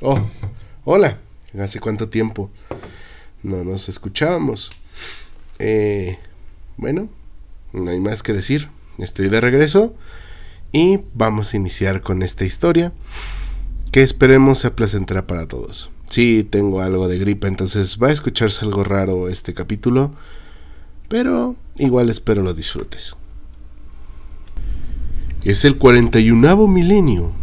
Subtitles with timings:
[0.00, 0.20] Oh,
[0.84, 1.18] hola.
[1.58, 2.50] ¿Hace cuánto tiempo
[3.42, 4.70] no nos escuchábamos?
[5.58, 6.18] Eh,
[6.76, 7.08] bueno,
[7.72, 8.68] no hay más que decir.
[8.98, 9.96] Estoy de regreso
[10.70, 12.92] y vamos a iniciar con esta historia
[13.90, 15.90] que esperemos sea placentera para todos.
[16.08, 20.14] Sí, tengo algo de gripe, entonces va a escucharse algo raro este capítulo,
[21.08, 23.16] pero igual espero lo disfrutes.
[25.42, 27.37] Es el 41 milenio.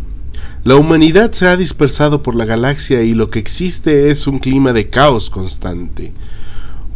[0.66, 4.74] La humanidad se ha dispersado por la galaxia y lo que existe es un clima
[4.74, 6.12] de caos constante.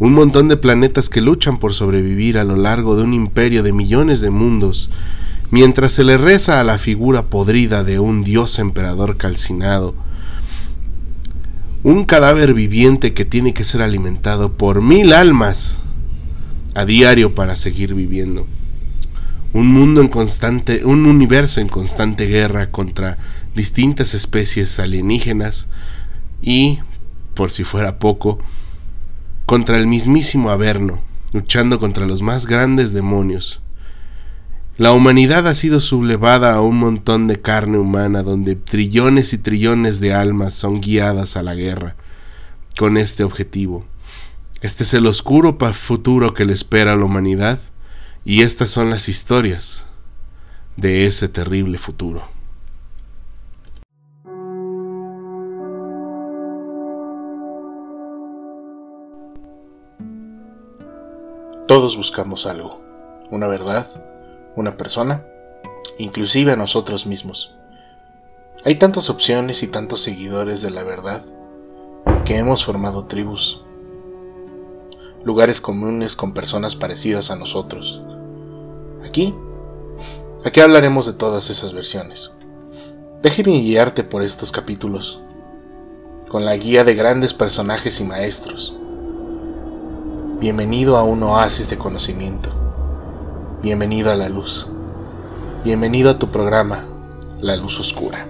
[0.00, 3.72] Un montón de planetas que luchan por sobrevivir a lo largo de un imperio de
[3.72, 4.90] millones de mundos,
[5.52, 9.94] mientras se le reza a la figura podrida de un dios emperador calcinado.
[11.84, 15.78] Un cadáver viviente que tiene que ser alimentado por mil almas
[16.74, 18.48] a diario para seguir viviendo
[19.52, 23.18] un mundo en constante, un universo en constante guerra contra
[23.54, 25.68] distintas especies alienígenas
[26.42, 26.80] y,
[27.34, 28.38] por si fuera poco,
[29.46, 33.60] contra el mismísimo Averno, luchando contra los más grandes demonios.
[34.76, 40.00] La humanidad ha sido sublevada a un montón de carne humana donde trillones y trillones
[40.00, 41.96] de almas son guiadas a la guerra
[42.78, 43.84] con este objetivo.
[44.62, 47.60] Este es el oscuro futuro que le espera a la humanidad
[48.24, 49.84] y estas son las historias
[50.76, 52.39] de ese terrible futuro.
[61.70, 62.80] Todos buscamos algo,
[63.30, 63.86] una verdad,
[64.56, 65.24] una persona,
[65.98, 67.54] inclusive a nosotros mismos.
[68.64, 71.24] Hay tantas opciones y tantos seguidores de la verdad
[72.24, 73.62] que hemos formado tribus,
[75.22, 78.02] lugares comunes con personas parecidas a nosotros.
[79.06, 79.32] Aquí,
[80.44, 82.32] aquí hablaremos de todas esas versiones.
[83.22, 85.20] Déjeme guiarte por estos capítulos,
[86.30, 88.74] con la guía de grandes personajes y maestros.
[90.40, 92.48] Bienvenido a un oasis de conocimiento.
[93.62, 94.70] Bienvenido a la luz.
[95.64, 96.86] Bienvenido a tu programa,
[97.42, 98.26] La Luz Oscura.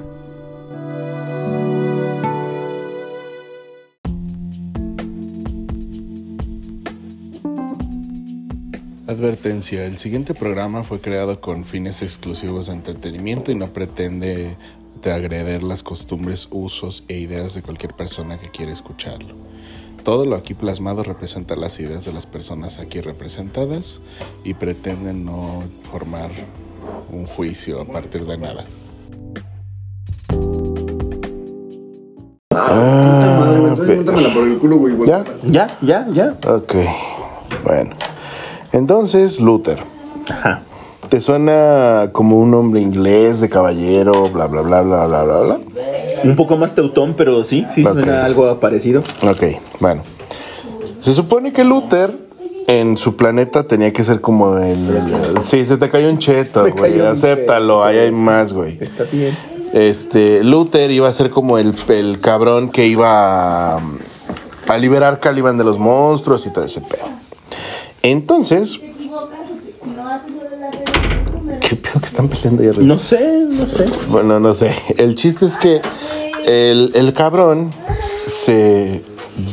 [9.07, 14.57] Advertencia, el siguiente programa fue creado con fines exclusivos de entretenimiento y no pretende
[15.09, 19.37] agreder las costumbres, usos e ideas de cualquier persona que quiera escucharlo.
[20.03, 24.01] Todo lo aquí plasmado representa las ideas de las personas aquí representadas
[24.45, 26.31] y pretende no formar
[27.13, 28.65] un juicio a partir de nada.
[32.53, 33.77] Ah,
[35.07, 35.25] ¿Ya?
[35.45, 35.79] ¿Ya?
[35.83, 36.09] ¿Ya?
[36.13, 36.39] ¿Ya?
[36.49, 36.75] Ok.
[37.65, 37.91] Bueno.
[38.73, 39.83] Entonces, Luther.
[40.29, 40.63] Ajá.
[41.11, 45.61] ¿Te suena como un nombre inglés de caballero, bla, bla, bla, bla, bla, bla, bla?
[46.25, 49.03] Un poco más teutón, pero sí, sí suena algo parecido.
[49.23, 49.45] Ok,
[49.79, 50.03] bueno.
[50.99, 52.17] Se supone que Luther
[52.67, 55.03] en su planeta tenía que ser como el.
[55.43, 57.01] sí, se te cayó un cheto, güey.
[57.01, 58.79] Acéptalo, ahí hay más, güey.
[58.81, 59.37] Está bien.
[59.73, 63.81] Este, Luther iba a ser como el, el cabrón que iba a,
[64.69, 67.07] a liberar Caliban de los monstruos y todo ese pedo.
[68.03, 68.81] Entonces.
[71.71, 72.85] ¿Qué pedo que están peleando ahí arriba?
[72.85, 73.85] No sé, no sé.
[74.09, 74.75] Bueno, no sé.
[74.97, 75.81] El chiste es que
[76.45, 77.71] el, el cabrón
[78.27, 79.05] se.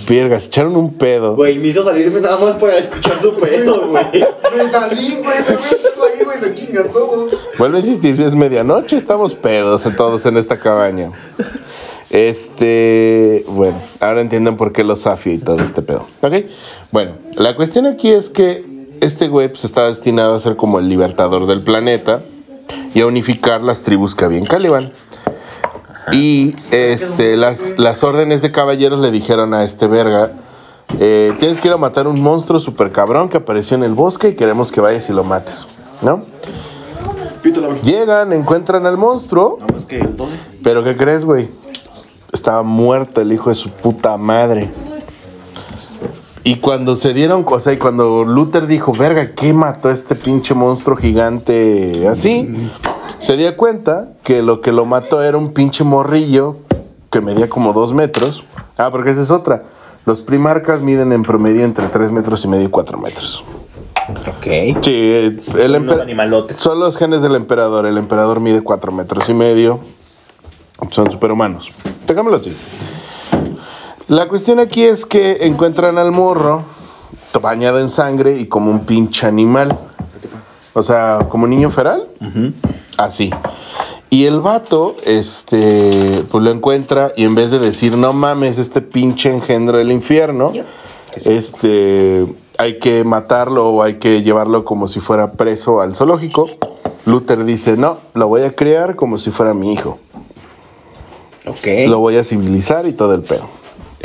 [0.09, 1.35] Vergas, echaron un pedo.
[1.35, 4.25] Güey, me hizo salirme nada más para escuchar su pedo, güey.
[4.57, 7.33] me salí, güey, me meto ahí, güey, se quinga todos.
[7.59, 11.11] Vuelve a insistir, es medianoche, estamos pedos todos en esta cabaña.
[12.09, 16.07] Este, bueno, ahora entienden por qué lo safio y todo este pedo.
[16.21, 16.33] ¿Ok?
[16.91, 18.65] Bueno, la cuestión aquí es que
[19.01, 22.21] este güey pues, está destinado a ser como el libertador del planeta
[22.93, 24.91] y a unificar las tribus que había en Caliban.
[26.11, 30.31] Y este, las, las órdenes de caballeros le dijeron a este verga,
[30.99, 34.29] eh, tienes que ir a matar un monstruo super cabrón que apareció en el bosque
[34.29, 35.67] y queremos que vayas y lo mates,
[36.01, 36.21] ¿no?
[37.83, 39.59] Llegan, encuentran al monstruo.
[40.63, 41.49] Pero ¿qué crees, güey?
[42.31, 44.69] estaba muerto el hijo de su puta madre.
[46.47, 50.15] Y cuando se dieron, o sea, y cuando Luther dijo, verga, ¿qué mató a este
[50.15, 52.55] pinche monstruo gigante así?
[53.19, 56.55] Se dio cuenta que lo que lo mató era un pinche morrillo
[57.11, 58.45] que medía como dos metros.
[58.77, 59.63] Ah, porque esa es otra.
[60.05, 63.43] Los primarcas miden en promedio entre tres metros y medio y cuatro metros.
[64.07, 64.79] Ok.
[64.83, 65.41] Sí, el
[66.51, 67.85] son los genes del emperador.
[67.85, 69.81] El emperador mide cuatro metros y medio.
[70.91, 71.73] Son superhumanos.
[72.05, 72.55] Tengámoslo así.
[74.07, 76.63] La cuestión aquí es que encuentran al morro
[77.41, 79.77] bañado en sangre y como un pinche animal.
[80.73, 82.07] O sea, como niño feral.
[82.97, 83.31] Así.
[84.09, 88.81] Y el vato, este, pues lo encuentra y en vez de decir, no mames, este
[88.81, 90.53] pinche engendro del infierno,
[91.25, 92.25] este,
[92.57, 96.47] hay que matarlo o hay que llevarlo como si fuera preso al zoológico.
[97.05, 99.99] Luther dice, no, lo voy a criar como si fuera mi hijo.
[101.45, 101.87] Ok.
[101.87, 103.56] Lo voy a civilizar y todo el pedo.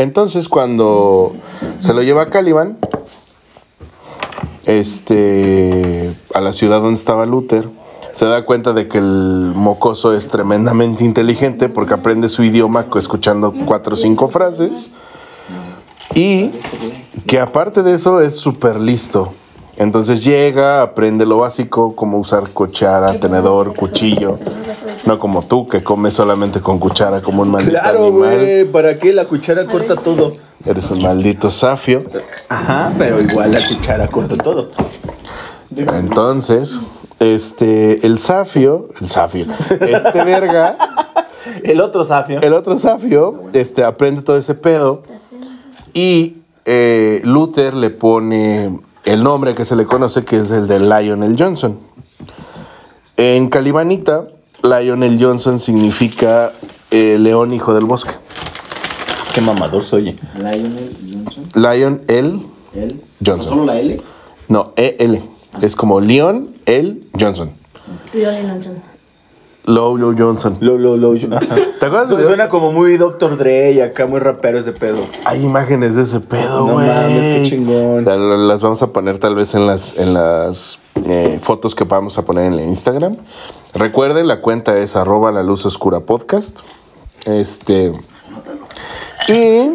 [0.02, 1.32] Entonces, cuando
[1.78, 2.76] se lo lleva a Caliban,
[4.66, 7.68] este, a la ciudad donde estaba Luther,
[8.12, 13.54] se da cuenta de que el mocoso es tremendamente inteligente porque aprende su idioma escuchando
[13.64, 14.90] cuatro o cinco frases
[16.14, 16.50] y
[17.26, 19.32] que aparte de eso es súper listo.
[19.76, 24.32] Entonces llega, aprende lo básico, como usar cuchara, tenedor, cuchillo.
[25.06, 28.36] No como tú, que comes solamente con cuchara como un maldito Claro, animal.
[28.38, 28.64] güey.
[28.66, 30.34] ¿Para qué la cuchara corta todo?
[30.66, 32.04] Eres un maldito safio.
[32.48, 34.68] Ajá, pero igual la cuchara corta todo.
[35.74, 36.80] Entonces,
[37.18, 40.76] este, el safio, el safio, este verga,
[41.62, 42.40] El otro safio.
[42.40, 45.02] el otro safio, este, aprende todo ese pedo
[45.94, 46.36] y
[46.66, 51.36] eh, Luther le pone el nombre que se le conoce, que es el de Lionel
[51.38, 51.78] Johnson.
[53.16, 54.28] En Calibanita,
[54.62, 56.52] Lionel Johnson significa
[56.90, 58.12] eh, león hijo del bosque.
[59.34, 60.18] Qué mamador soy.
[60.34, 61.50] Lionel Johnson.
[61.54, 62.46] Lion.
[63.24, 63.48] Johnson.
[63.48, 64.00] ¿Solo la L?
[64.48, 65.22] no, EL.
[65.60, 67.52] Es como Leon el Johnson.
[68.12, 68.91] Lionel Johnson.
[69.64, 70.58] Lowell Johnson.
[70.60, 71.12] Lo, lo, lo.
[71.36, 71.54] Ajá.
[71.78, 73.36] ¿Te acuerdas Su- Suena como muy Dr.
[73.36, 74.98] Dre y acá muy rapero ese pedo.
[75.24, 76.86] Hay imágenes de ese pedo, No güey.
[76.88, 78.04] mames, qué chingón.
[78.04, 81.84] La- la- Las vamos a poner tal vez en las, en las eh, fotos que
[81.84, 83.16] vamos a poner en el Instagram.
[83.74, 86.60] Recuerden, la cuenta es arroba la luz oscura podcast.
[87.26, 87.92] Este.
[89.28, 89.70] Y.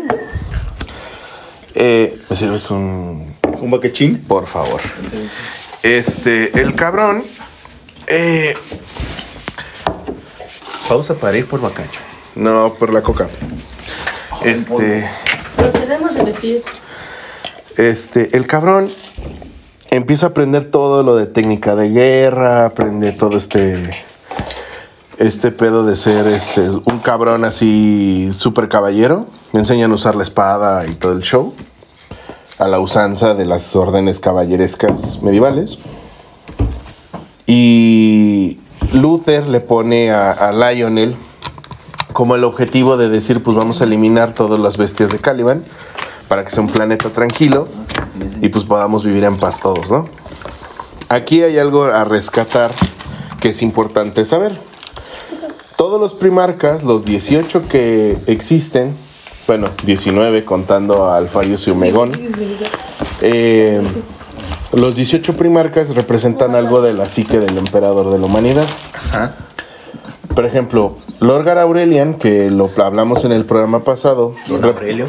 [1.76, 3.36] Eh, ¿Me sirves un.
[3.62, 4.22] Un baquechín.
[4.28, 4.82] Por favor.
[5.84, 6.60] Este.
[6.60, 7.24] El cabrón.
[8.08, 8.54] Eh,
[10.88, 12.00] Pausa para ir por bacacho.
[12.36, 13.28] no, por la coca.
[14.44, 15.10] Este.
[15.56, 16.64] Procedemos a vestir.
[17.76, 18.90] Este, el cabrón
[19.90, 23.90] empieza a aprender todo lo de técnica de guerra, aprende todo este
[25.18, 29.28] este pedo de ser este un cabrón así súper caballero.
[29.52, 31.54] Le enseñan a usar la espada y todo el show.
[32.60, 35.78] A la usanza de las órdenes caballerescas medievales.
[37.46, 38.60] Y
[38.94, 41.16] Luther le pone a, Lionel
[42.14, 45.64] como el objetivo de decir, pues vamos a eliminar todas las bestias de Caliban
[46.28, 47.68] para que sea un planeta tranquilo
[48.42, 50.08] y pues podamos vivir en paz todos, ¿no?
[51.10, 52.72] Aquí hay algo a rescatar
[53.40, 54.58] que es importante saber.
[55.76, 58.96] Todos los primarcas, los 18 que existen,
[59.46, 62.20] bueno, 19 contando a Alfarius y Omegón,
[63.22, 63.82] eh,
[64.78, 68.66] los 18 primarcas representan algo de la psique del emperador de la humanidad.
[68.94, 69.34] Ajá.
[70.36, 75.08] Por ejemplo, Lorgar Aurelian, que lo hablamos en el programa pasado, Aurelio.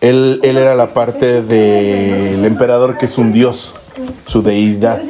[0.00, 3.72] él, él era la parte del emperador que es un dios,
[4.26, 5.00] su deidad.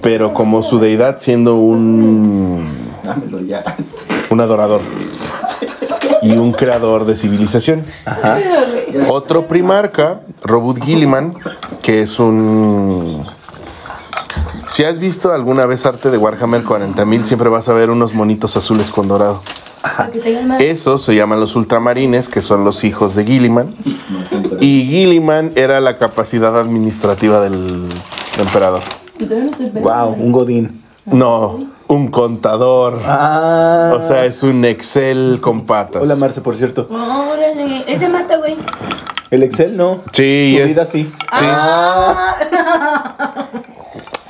[0.00, 2.68] Pero como su deidad siendo un,
[3.02, 3.64] Dámelo ya.
[4.30, 4.80] un adorador
[6.22, 7.82] y un creador de civilización.
[9.08, 11.34] Otro primarca, Robert Gilliman,
[11.82, 13.26] que es un...
[14.68, 18.56] Si has visto alguna vez arte de Warhammer 40.000, siempre vas a ver unos monitos
[18.56, 19.42] azules con dorado.
[20.46, 20.60] Más.
[20.60, 23.74] Esos se llaman los ultramarines, que son los hijos de Gilliman.
[24.60, 27.88] Y Gilliman era la capacidad administrativa del
[28.38, 28.82] emperador.
[29.80, 30.82] Wow, un godín.
[31.06, 33.00] No, un contador.
[33.06, 33.92] Ah.
[33.96, 36.02] O sea, es un Excel con patas.
[36.02, 36.88] Hola Marce, por cierto.
[36.90, 37.84] Órale.
[37.86, 38.56] Ese mata, güey.
[39.30, 40.02] El Excel no.
[40.12, 41.12] Sí, Tu es, vida sí.
[41.38, 41.44] Sí.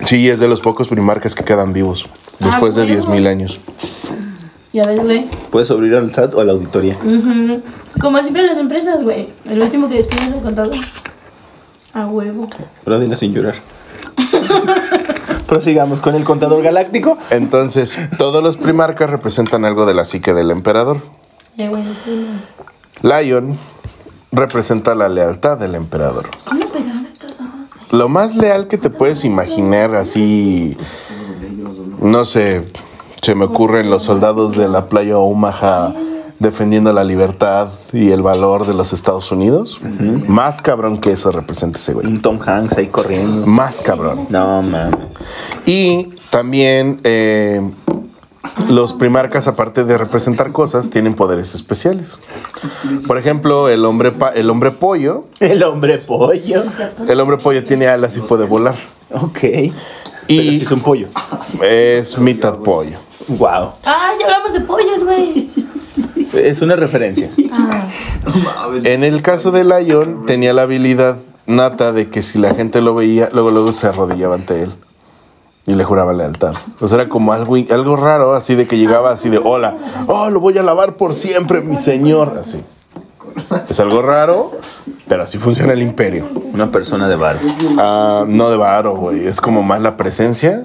[0.04, 2.06] Sí, es de los pocos primarcas que quedan vivos
[2.40, 3.12] después de huevo.
[3.12, 3.60] 10.000 años.
[4.72, 5.28] Ya ves, güey.
[5.50, 6.96] Puedes abrir al SAT o a la auditoría.
[8.00, 9.30] Como siempre en las empresas, güey.
[9.48, 10.76] El último que despiden es el contador.
[11.92, 12.48] A huevo.
[12.84, 13.56] Pero dila sin llorar.
[15.46, 17.18] Prosigamos con el contador galáctico.
[17.30, 21.02] Entonces, todos los primarcas representan algo de la psique del emperador.
[21.56, 21.82] Ya, güey.
[23.02, 23.58] Lion
[24.32, 26.28] representa la lealtad del emperador.
[26.48, 27.46] ¿Cómo pegaron estos dos?
[27.92, 30.76] Lo más leal que te puedes imaginar, así,
[32.00, 32.64] no sé,
[33.20, 35.94] se me ocurren los soldados de la playa Omaha
[36.40, 39.78] defendiendo la libertad y el valor de los Estados Unidos.
[40.26, 42.06] Más cabrón que eso representa ese güey.
[42.06, 43.46] Un Tom Hanks ahí corriendo.
[43.46, 44.26] Más cabrón.
[44.30, 45.18] No mames.
[45.66, 47.60] Y también eh,
[48.68, 52.18] los primarcas, aparte de representar cosas, tienen poderes especiales.
[53.06, 55.24] Por ejemplo, el hombre, pa- el hombre pollo.
[55.40, 56.64] El hombre pollo.
[57.06, 58.74] El hombre pollo tiene alas y puede volar.
[59.12, 59.38] Ok.
[60.28, 61.08] Y Pero si es un pollo.
[61.62, 62.96] es mitad pollo.
[63.28, 63.72] Wow.
[63.84, 65.50] Ah, ya hablamos de pollos, güey.
[66.32, 67.30] Es una referencia.
[67.52, 67.88] Ah,
[68.84, 72.94] En el caso de Lion, tenía la habilidad nata de que si la gente lo
[72.94, 74.72] veía, luego luego se arrodillaba ante él.
[75.66, 76.54] Y le juraba lealtad.
[76.80, 79.76] O sea, era como algo, algo raro, así de que llegaba así de, hola,
[80.06, 82.36] oh, lo voy a lavar por siempre, mi señor.
[82.40, 82.64] Así.
[83.68, 84.52] Es algo raro,
[85.08, 86.26] pero así funciona el imperio.
[86.52, 87.38] Una persona de bar.
[87.78, 89.26] Ah, no de varo, güey.
[89.26, 90.64] Es como más la presencia.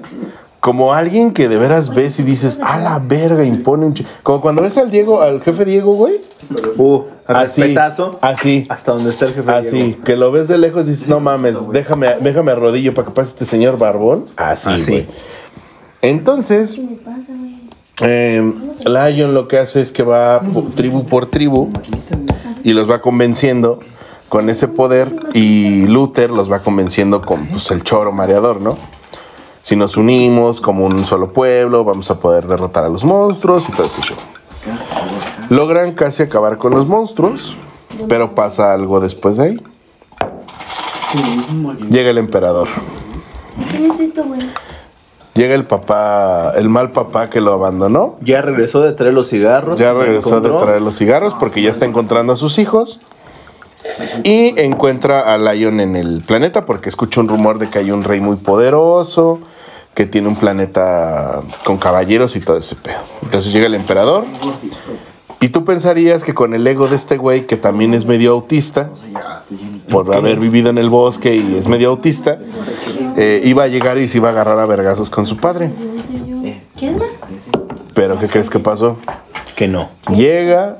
[0.60, 4.06] Como alguien que de veras ves y dices, a la verga, impone un ch-".
[4.22, 6.20] Como cuando ves al Diego, al jefe Diego, güey.
[6.78, 8.18] Uh, Así, respetazo.
[8.22, 8.66] así.
[8.68, 9.50] Hasta donde está el jefe.
[9.52, 10.04] Así, Diego.
[10.04, 13.30] que lo ves de lejos y dices, no mames, déjame, déjame arrodillo para que pase
[13.30, 14.26] este señor barbón.
[14.36, 14.90] Así, Así.
[14.92, 15.08] güey.
[16.02, 17.56] Entonces, ¿qué me pasa, güey?
[18.02, 18.52] eh,
[18.84, 20.42] Lion lo que hace es que va
[20.74, 21.72] tribu por tribu
[22.62, 23.80] y los va convenciendo
[24.28, 28.76] con ese poder y Luther los va convenciendo con pues, el choro mareador, ¿no?
[29.62, 33.72] Si nos unimos como un solo pueblo, vamos a poder derrotar a los monstruos y
[33.72, 34.16] todo show.
[35.48, 37.56] Logran casi acabar con los monstruos,
[38.08, 39.60] pero pasa algo después de ahí.
[41.90, 42.68] Llega el emperador.
[43.70, 44.40] ¿Qué es esto, güey?
[45.34, 48.16] Llega el papá, el mal papá que lo abandonó.
[48.22, 49.78] Ya regresó de traer los cigarros.
[49.78, 53.00] Ya regresó de traer los cigarros porque ya está encontrando a sus hijos.
[54.24, 58.02] Y encuentra a Lion en el planeta porque escucha un rumor de que hay un
[58.02, 59.40] rey muy poderoso,
[59.94, 62.98] que tiene un planeta con caballeros y todo ese pedo.
[63.22, 64.24] Entonces llega el emperador.
[65.46, 68.90] Y tú pensarías que con el ego de este güey, que también es medio autista,
[69.88, 72.40] por haber vivido en el bosque y es medio autista,
[73.16, 75.70] eh, iba a llegar y se iba a agarrar a vergazos con su padre.
[76.76, 77.20] ¿Quieres más?
[77.94, 78.96] Pero ¿qué crees que pasó?
[79.54, 79.88] Que no.
[80.12, 80.78] Llega,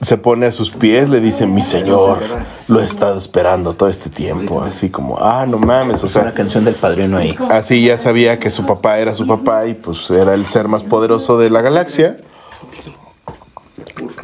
[0.00, 2.20] se pone a sus pies, le dice, mi señor,
[2.66, 4.62] lo he estado esperando todo este tiempo.
[4.62, 7.36] Así como, ah, no mames, o Una sea, canción del padrino ahí.
[7.50, 10.82] así ya sabía que su papá era su papá y pues era el ser más
[10.82, 12.16] poderoso de la galaxia.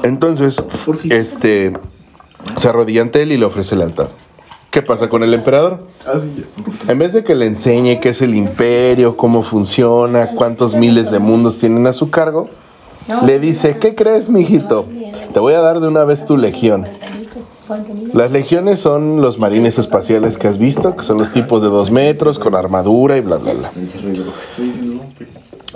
[0.05, 0.63] Entonces,
[1.11, 1.73] este,
[2.57, 4.09] se arrodilla ante él y le ofrece lealtad.
[4.71, 5.81] ¿Qué pasa con el emperador?
[6.89, 11.21] En vez de que le enseñe qué es el imperio, cómo funciona, cuántos miles de
[11.21, 12.51] mundos tienen a su cargo,
[13.25, 14.87] le dice, ¿qué crees, mijito?
[15.33, 16.87] Te voy a dar de una vez tu legión.
[18.13, 21.91] Las legiones son los marines espaciales que has visto, que son los tipos de dos
[21.91, 23.73] metros, con armadura y bla, bla, bla.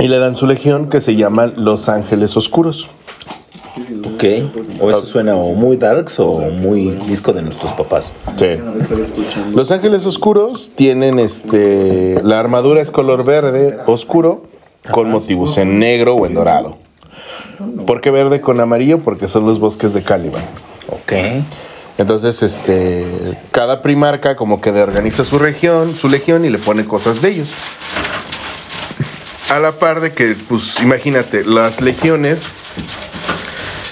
[0.00, 2.88] Y le dan su legión que se llaman Los Ángeles Oscuros.
[4.14, 4.25] Ok.
[4.80, 8.14] O eso suena o muy darks o muy disco de nuestros papás.
[8.37, 8.56] Sí.
[9.54, 12.20] Los Ángeles Oscuros tienen este.
[12.23, 14.42] La armadura es color verde oscuro
[14.90, 16.78] con motivos en negro o en dorado.
[17.87, 19.00] ¿Por qué verde con amarillo?
[19.00, 20.42] Porque son los bosques de Caliban.
[20.88, 21.12] Ok.
[21.99, 23.04] Entonces, este,
[23.50, 27.49] cada primarca como que organiza su región, su legión y le pone cosas de ellos.
[29.50, 32.44] A la par de que, pues, imagínate, las legiones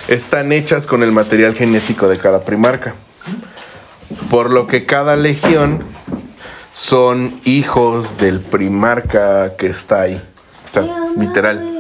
[0.09, 2.95] están hechas con el material genético de cada primarca.
[4.31, 5.83] Por lo que cada legión
[6.73, 10.21] son hijos del primarca que está ahí.
[10.71, 10.85] O sea,
[11.19, 11.73] literal.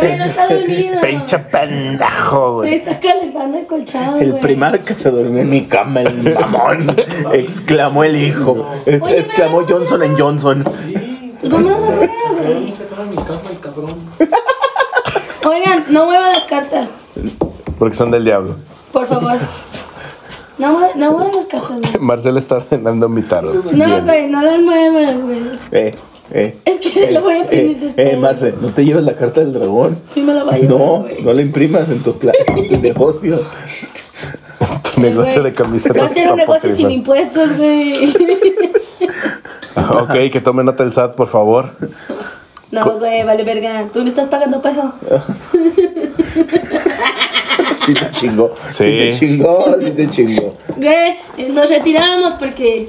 [0.00, 1.00] Güey, no está dormido.
[1.02, 2.74] Pinche pendejo, Me güey.
[2.74, 4.42] está calentando el colchado, El güey.
[4.42, 6.96] primarca se durmió en mi cama, el mamón.
[7.32, 8.68] exclamó el hijo.
[9.00, 10.64] Oye, exclamó pero- Johnson en Johnson.
[11.52, 12.74] Pues vámonos afuera, güey.
[15.44, 16.88] Oigan, no muevan las cartas,
[17.78, 18.56] Porque son del diablo.
[18.92, 19.36] por favor.
[20.58, 21.98] No, mue- no muevan las cartas, güey.
[22.00, 23.64] Marcela está ordenando mi tarot.
[23.72, 24.04] No, Bien.
[24.04, 25.40] güey, no las muevas, güey.
[25.72, 25.94] Eh,
[26.30, 26.56] eh.
[26.64, 28.06] Es que se lo voy a imprimir Eh, después.
[28.12, 29.98] eh, Marce, no te lleves la carta del dragón.
[30.10, 31.22] Sí me la voy a llevar, No, güey.
[31.22, 33.40] no la imprimas en tu, pla- en tu negocio.
[34.94, 36.00] Tu negocio de camisetas.
[36.02, 36.96] Va a ser un negocio sin apócrifas.
[37.32, 37.92] impuestos, güey.
[40.02, 41.70] Ok, que tome nota el SAT, por favor.
[42.70, 43.88] No, güey, vale verga.
[43.92, 44.92] Tú le estás pagando peso.
[47.84, 48.54] Sí te chingó.
[48.70, 48.84] Sí.
[48.84, 50.54] Sí, te chingó, sí te chingó.
[50.76, 51.18] Güey,
[51.52, 52.88] nos retiramos porque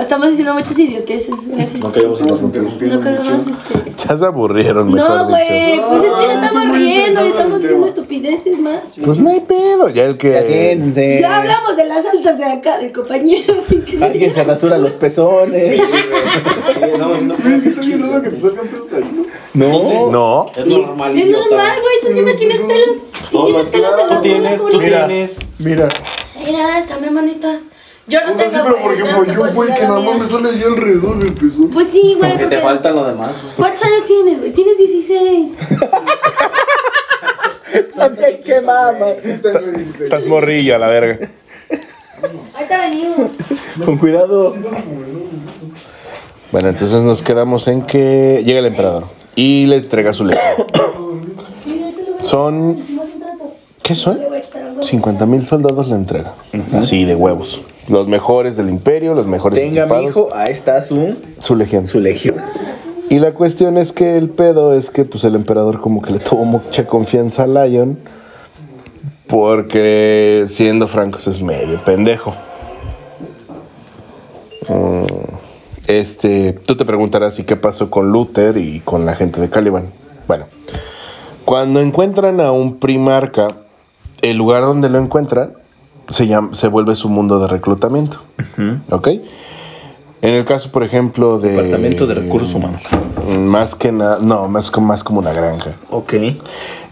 [0.00, 1.48] estamos diciendo muchas idioteces.
[1.48, 1.82] Gracias.
[1.82, 3.92] No queremos No queremos, este.
[4.08, 7.86] Ya se aburrieron, mejor No, güey, pues es que no estamos riendo y estamos diciendo
[7.86, 8.96] estupideces más.
[9.04, 10.42] Pues no hay pedo, ya el Ya que...
[10.42, 11.18] siéntense.
[11.20, 14.78] Ya hablamos de las altas de acá, del compañero, así que se Alguien se rasura
[14.78, 15.80] los pezones.
[15.80, 16.86] Está
[17.82, 19.26] bien raro que te salgan pelos ahí, ¿no?
[19.54, 20.10] No.
[20.10, 22.96] No, Es normal, Es normal, güey, tú siempre tienes pelos.
[23.28, 24.88] Si tienes pelos en la bola, tú güey.
[24.88, 25.36] tienes.
[25.58, 25.88] Mira.
[26.44, 27.66] Mira, también manitas.
[28.10, 29.74] Yo no O sea, tengo, sí, pero güey, por ejemplo, no, yo te fui el
[29.74, 32.32] que nada más me sale ahí alrededor del la Pues sí, güey.
[32.32, 33.30] Porque te falta lo demás.
[33.40, 33.54] güey.
[33.54, 34.52] ¿Cuántos años tienes, güey?
[34.52, 35.52] Tienes 16.
[37.94, 39.24] También qué mamas.
[39.24, 41.28] estás morrillo a la verga.
[42.54, 43.30] Ahorita venimos.
[43.84, 44.56] Con cuidado.
[46.50, 49.04] Bueno, entonces nos quedamos en que llega el emperador
[49.36, 50.66] y le entrega su legión.
[52.22, 52.76] Son.
[53.82, 54.18] ¿Qué son?
[54.80, 56.34] 50 mil soldados le entrega.
[56.74, 57.60] Así de huevos.
[57.90, 61.86] Los mejores del imperio, los mejores Tenga mi hijo, ahí está su, Su legión.
[61.86, 62.36] su legión.
[63.08, 66.20] Y la cuestión es que el pedo es que pues el emperador como que le
[66.20, 67.98] tuvo mucha confianza a Lion.
[69.26, 72.34] Porque siendo francos es medio pendejo.
[74.68, 75.04] Mm,
[75.86, 79.90] Este, tú te preguntarás y qué pasó con Luther y con la gente de Caliban.
[80.28, 80.46] Bueno,
[81.44, 83.48] cuando encuentran a un primarca,
[84.22, 85.54] el lugar donde lo encuentran
[86.10, 88.18] se, llama, se vuelve su mundo de reclutamiento.
[88.90, 89.08] ¿Ok?
[90.22, 91.50] En el caso, por ejemplo, de.
[91.52, 92.82] Departamento de Recursos Humanos.
[93.38, 94.18] Más que nada.
[94.20, 95.76] No, más, como- más como una granja.
[95.90, 96.12] Ok.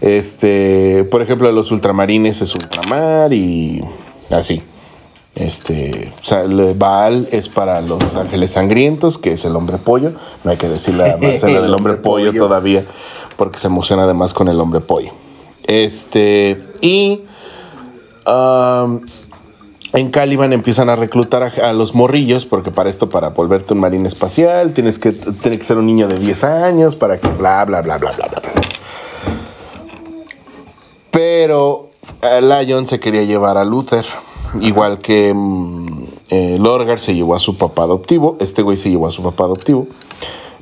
[0.01, 1.03] Este.
[1.11, 3.83] Por ejemplo, los ultramarines es ultramar y.
[4.31, 4.63] Así.
[5.35, 6.11] Este.
[6.19, 10.13] O sea, el Baal es para los ángeles sangrientos, que es el hombre pollo.
[10.43, 12.43] No hay que decirle a Marcela El del hombre hombre pollo, pollo.
[12.43, 12.83] todavía,
[13.37, 15.11] porque se emociona además con el hombre pollo.
[15.67, 16.63] Este.
[16.81, 17.21] Y.
[19.93, 24.05] en Caliban empiezan a reclutar a, los morrillos, porque para esto, para volverte un marín
[24.05, 27.81] espacial, tienes que, tiene que ser un niño de 10 años, para que bla, bla,
[27.81, 28.41] bla, bla, bla, bla.
[31.11, 31.89] Pero
[32.21, 34.05] eh, Lion se quería llevar a Luther,
[34.61, 39.07] igual que mm, eh, Lorgar se llevó a su papá adoptivo, este güey se llevó
[39.07, 39.87] a su papá adoptivo.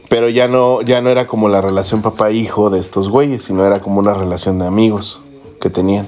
[0.09, 3.81] Pero ya no, ya no era como la relación papá-hijo de estos güeyes, sino era
[3.81, 5.19] como una relación de amigos
[5.59, 6.07] que tenían.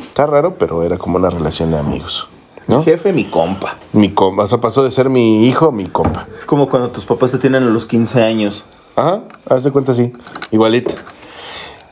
[0.00, 2.28] Está raro, pero era como una relación de amigos.
[2.66, 2.82] ¿No?
[2.82, 3.76] Jefe, mi compa.
[3.92, 4.42] Mi compa.
[4.42, 6.28] O sea, pasó de ser mi hijo a mi compa.
[6.38, 8.64] Es como cuando tus papás te tienen a los 15 años.
[8.94, 10.12] Ajá, haz de cuenta así.
[10.50, 10.94] Igualito.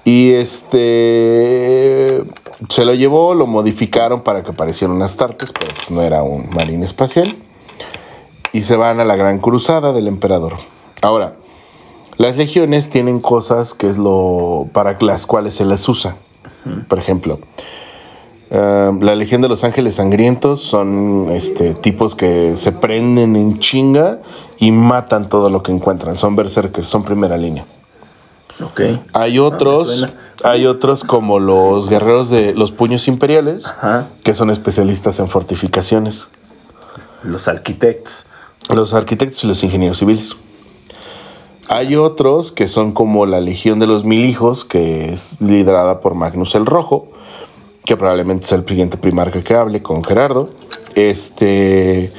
[0.04, 2.24] Y este.
[2.68, 6.50] Se lo llevó, lo modificaron para que pareciera unas tartas, pero pues no era un
[6.50, 7.36] marín espacial.
[8.52, 10.54] Y se van a la gran cruzada del emperador.
[11.02, 11.36] Ahora,
[12.18, 14.68] las legiones tienen cosas que es lo.
[14.72, 16.16] para las cuales se las usa.
[16.88, 17.38] Por ejemplo,
[18.50, 24.20] eh, la Legión de los Ángeles Sangrientos son este, tipos que se prenden en chinga
[24.58, 26.16] y matan todo lo que encuentran.
[26.16, 27.64] Son berserkers, son primera línea.
[28.62, 28.80] Ok.
[29.12, 30.14] Hay otros, suena.
[30.42, 34.08] hay otros como los guerreros de los puños imperiales, Ajá.
[34.22, 36.28] que son especialistas en fortificaciones.
[37.22, 38.26] Los arquitectos.
[38.74, 40.36] Los arquitectos y los ingenieros civiles.
[41.68, 46.14] Hay otros que son como la Legión de los Mil Hijos, que es liderada por
[46.14, 47.08] Magnus el Rojo,
[47.86, 50.50] que probablemente sea el siguiente primarca que hable con Gerardo.
[50.94, 52.12] Este.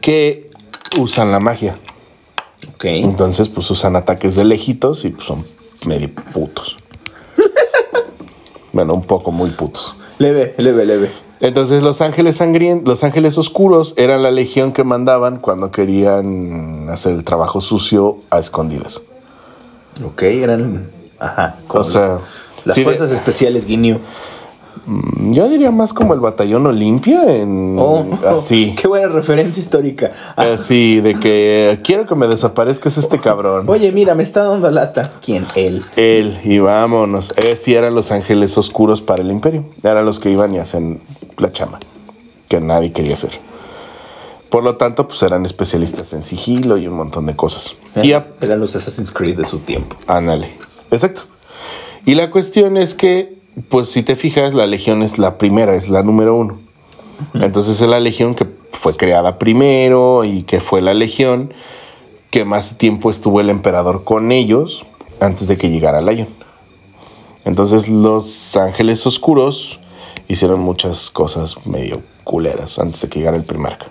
[0.00, 0.50] que
[0.98, 1.78] usan la magia.
[2.74, 2.84] Ok.
[2.84, 5.44] Entonces, pues usan ataques de lejitos y pues, son
[5.86, 6.76] medio putos.
[8.72, 9.94] bueno, un poco muy putos.
[10.18, 11.10] Leve, leve, leve.
[11.40, 17.14] Entonces los ángeles sangrientos, los ángeles oscuros eran la legión que mandaban cuando querían hacer
[17.14, 19.02] el trabajo sucio a escondidas.
[20.04, 20.88] Ok, eran.
[21.18, 21.56] Ajá.
[21.66, 22.20] como O sea,
[22.64, 23.98] Las sí, fuerzas especiales Guineo.
[25.30, 28.74] Yo diría más como el batallón Olimpia en Oh, así.
[28.80, 30.10] Qué buena referencia histórica.
[30.36, 33.64] Así de que quiero que me desaparezcas este cabrón.
[33.68, 35.10] Oye, mira, me está dando lata.
[35.24, 35.46] ¿Quién?
[35.54, 35.82] Él.
[35.96, 37.32] Él y vámonos.
[37.36, 39.64] Eh, sí eran los ángeles oscuros para el imperio.
[39.82, 41.00] Eran los que iban y hacen
[41.38, 41.78] la chama
[42.48, 43.30] que nadie quería hacer.
[44.50, 47.74] Por lo tanto, pues eran especialistas en sigilo y un montón de cosas.
[48.02, 49.96] Y a- Eran los Assassin's Creed de su tiempo.
[50.06, 50.48] Ándale.
[50.90, 51.22] Exacto.
[52.04, 55.88] Y la cuestión es que, pues si te fijas, la legión es la primera, es
[55.88, 56.58] la número uno.
[57.34, 61.54] Entonces es la legión que fue creada primero y que fue la legión
[62.30, 64.86] que más tiempo estuvo el emperador con ellos
[65.20, 66.28] antes de que llegara Lion.
[67.44, 69.80] Entonces los ángeles oscuros
[70.28, 73.86] hicieron muchas cosas medio culeras antes de que llegara el primarca.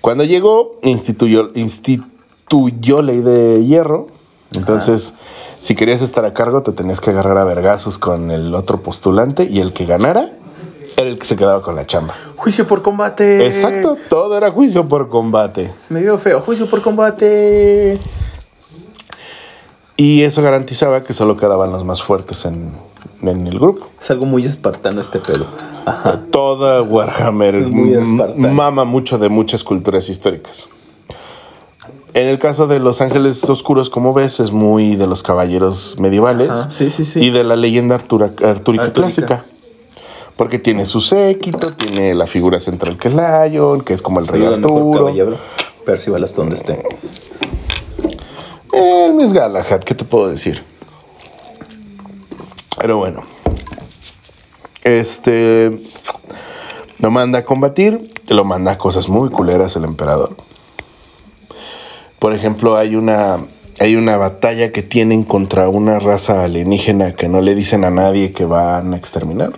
[0.00, 4.06] Cuando llegó, instituyó, instituyó ley de hierro.
[4.54, 5.14] Entonces,
[5.58, 9.44] si querías estar a cargo, te tenías que agarrar a vergazos con el otro postulante
[9.44, 10.32] y el que ganara
[10.96, 12.14] era el que se quedaba con la chamba.
[12.36, 13.46] Juicio por combate.
[13.46, 15.72] Exacto, todo era juicio por combate.
[15.88, 16.40] Me veo feo.
[16.40, 17.98] Juicio por combate.
[19.96, 22.72] Y eso garantizaba que solo quedaban los más fuertes en,
[23.22, 23.88] en el grupo.
[23.98, 25.46] Es algo muy espartano este pedo.
[25.86, 26.22] Ajá.
[26.30, 27.96] Toda Warhammer Es muy
[28.36, 30.68] mama mucho de muchas culturas históricas.
[32.16, 36.48] En el caso de los ángeles oscuros, como ves, es muy de los caballeros medievales
[36.50, 37.20] Ajá, sí, sí, sí.
[37.22, 38.48] y de la leyenda artura- artúrica
[38.84, 38.92] Artúrica.
[38.92, 39.44] clásica.
[40.36, 44.26] Porque tiene su séquito, tiene la figura central que es Lion, que es como el
[44.26, 45.38] rey por Arturo.
[45.84, 46.82] Percival hasta donde esté.
[48.72, 50.62] El Miss Galahad, ¿qué te puedo decir?
[52.78, 53.22] Pero bueno.
[54.84, 55.80] Este.
[56.98, 58.10] Lo manda a combatir.
[58.28, 60.36] Lo manda a cosas muy culeras el emperador.
[62.26, 63.38] Por ejemplo, hay una,
[63.78, 68.32] hay una batalla que tienen contra una raza alienígena que no le dicen a nadie
[68.32, 69.52] que van a exterminar.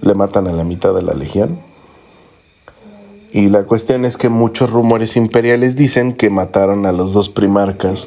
[0.00, 1.60] Le matan a la mitad de la legión.
[3.30, 8.06] Y la cuestión es que muchos rumores imperiales dicen que mataron a los dos primarcas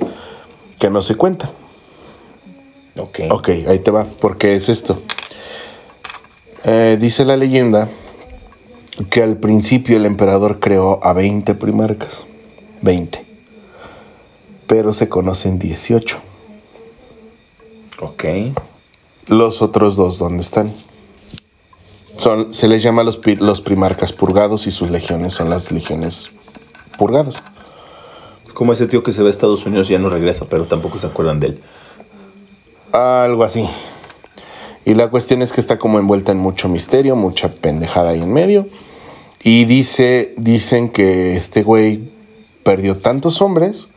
[0.79, 1.51] que no se cuentan.
[2.97, 3.19] Ok.
[3.29, 4.99] Ok, ahí te va, porque es esto.
[6.63, 7.87] Eh, dice la leyenda
[9.11, 12.30] que al principio el emperador creó a 20 primarcas.
[12.81, 13.25] 20.
[14.67, 16.17] Pero se conocen 18.
[17.99, 18.23] Ok.
[19.27, 20.71] Los otros dos, ¿dónde están?
[22.17, 26.31] Son, se les llama los, los primarcas purgados y sus legiones son las legiones
[26.97, 27.43] purgadas.
[28.53, 30.99] Como ese tío que se va a Estados Unidos y ya no regresa, pero tampoco
[30.99, 31.61] se acuerdan de él.
[32.91, 33.67] Algo así.
[34.85, 38.33] Y la cuestión es que está como envuelta en mucho misterio, mucha pendejada ahí en
[38.33, 38.67] medio.
[39.43, 42.11] Y dice, dicen que este güey
[42.63, 43.89] perdió tantos hombres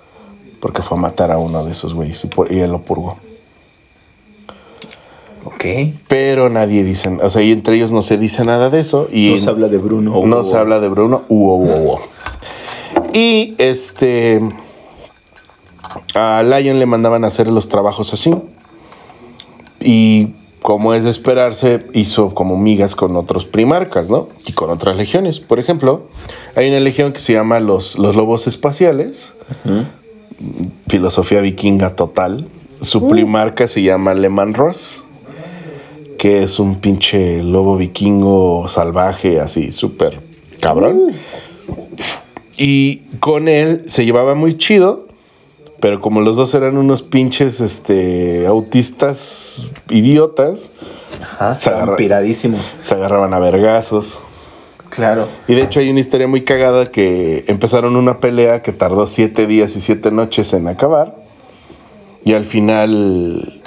[0.61, 3.19] porque fue a matar a uno de esos güeyes y, por- y él lo purgó.
[5.45, 5.65] Ok.
[6.09, 9.09] Pero nadie dice, o sea, y entre ellos no se dice nada de eso.
[9.13, 10.23] Y No se habla de Bruno.
[10.27, 11.23] No se habla de Bruno.
[11.29, 12.01] Uo, uo, uo.
[13.13, 14.41] Y este.
[16.15, 18.35] A Lion le mandaban a hacer los trabajos así.
[19.81, 20.31] Y
[20.65, 24.31] como es de esperarse, hizo como migas con otros primarcas, ¿no?
[24.47, 25.39] Y con otras legiones.
[25.39, 26.07] Por ejemplo,
[26.57, 29.35] hay una legión que se llama los, los lobos espaciales.
[30.89, 32.49] Filosofía vikinga total.
[32.81, 35.05] Su primarca se llama Leman Ross
[36.17, 40.21] que es un pinche lobo vikingo salvaje, así, súper
[40.59, 41.13] cabrón.
[42.57, 45.04] Y con él se llevaba muy chido,
[45.81, 50.71] pero como los dos eran unos pinches este, autistas idiotas,
[51.39, 51.55] Ajá.
[51.55, 52.75] se agarra- Piradísimos.
[52.81, 54.19] se agarraban a vergazos.
[54.91, 55.27] Claro.
[55.49, 59.47] Y de hecho hay una historia muy cagada que empezaron una pelea que tardó siete
[59.47, 61.17] días y siete noches en acabar.
[62.25, 63.61] Y al final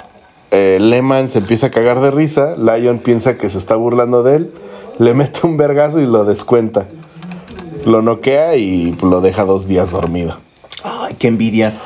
[0.50, 2.54] eh, Lehman se empieza a cagar de risa.
[2.56, 4.52] Lion piensa que se está burlando de él.
[4.98, 6.86] Le mete un vergazo y lo descuenta.
[7.84, 10.38] Lo noquea y lo deja dos días dormido.
[10.82, 11.78] Ay, qué envidia.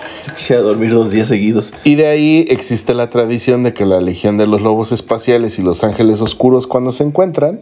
[0.53, 1.73] Quisiera dormir dos días seguidos.
[1.85, 5.63] Y de ahí existe la tradición de que la Legión de los Lobos Espaciales y
[5.63, 7.61] los Ángeles Oscuros cuando se encuentran,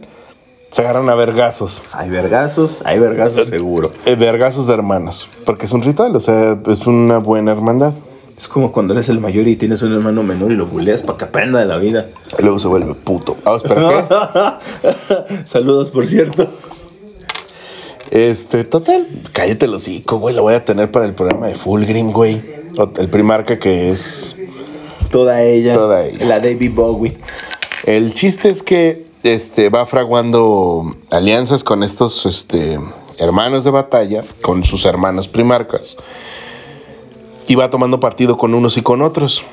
[0.71, 1.83] se agarran a vergazos.
[1.91, 3.91] Hay vergazos, hay vergazos seguro.
[4.05, 5.29] Eh, vergazos de hermanos.
[5.45, 7.93] Porque es un ritual, o sea, es una buena hermandad.
[8.35, 11.19] Es como cuando eres el mayor y tienes un hermano menor y lo buleas para
[11.19, 12.07] que aprenda de la vida.
[12.39, 13.37] Y luego se vuelve puto.
[13.45, 14.07] Ah, espera,
[14.81, 15.37] ¿qué?
[15.45, 16.49] Saludos, por cierto.
[18.11, 20.35] Este, total, cállate el hocico, güey.
[20.35, 22.41] Lo voy a tener para el programa de Full Green, güey.
[22.97, 24.35] El primarca que es.
[25.09, 25.71] Toda ella.
[25.73, 26.25] Toda ella.
[26.25, 27.17] La David Bowie.
[27.85, 32.77] El chiste es que este, va fraguando alianzas con estos este,
[33.17, 35.95] hermanos de batalla, con sus hermanos primarcas.
[37.47, 39.45] Y va tomando partido con unos y con otros.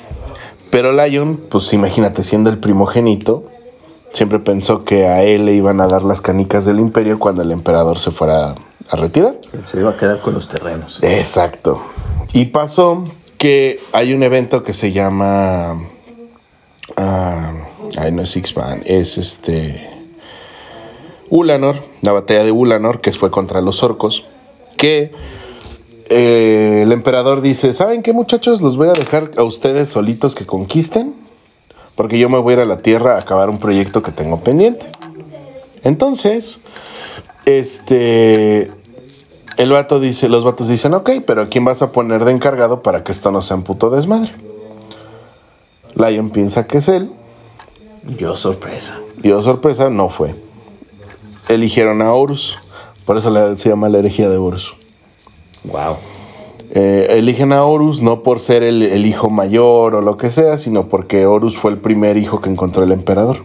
[0.70, 3.44] Pero Lion, pues imagínate, siendo el primogénito,
[4.12, 7.50] siempre pensó que a él le iban a dar las canicas del imperio cuando el
[7.52, 8.54] emperador se fuera
[8.90, 9.38] a retirar.
[9.64, 11.02] Se iba a quedar con los terrenos.
[11.02, 11.82] Exacto.
[12.32, 13.04] Y pasó
[13.36, 15.80] que hay un evento que se llama.
[16.96, 17.52] ah,
[17.96, 19.94] ay, no es Six-Man, es este.
[21.30, 24.24] Ulanor, la batalla de Ulanor, que fue contra los orcos.
[24.76, 25.12] Que
[26.08, 28.60] eh, el emperador dice: ¿Saben qué, muchachos?
[28.60, 31.14] Los voy a dejar a ustedes solitos que conquisten.
[31.98, 34.38] Porque yo me voy a ir a la tierra a acabar un proyecto que tengo
[34.38, 34.88] pendiente.
[35.82, 36.60] Entonces,
[37.44, 38.70] este.
[39.56, 42.84] El vato dice, los vatos dicen, ok, pero ¿a quién vas a poner de encargado
[42.84, 44.30] para que esto no sea un puto desmadre?
[45.96, 47.10] Lion piensa que es él.
[48.16, 49.00] Yo, sorpresa.
[49.24, 50.36] Y oh sorpresa, no fue.
[51.48, 52.58] Eligieron a Horus.
[53.06, 54.76] Por eso se llama la herejía de Horus.
[55.64, 55.96] Wow.
[56.70, 60.58] Eh, eligen a Horus no por ser el, el hijo mayor o lo que sea,
[60.58, 63.38] sino porque Horus fue el primer hijo que encontró el emperador.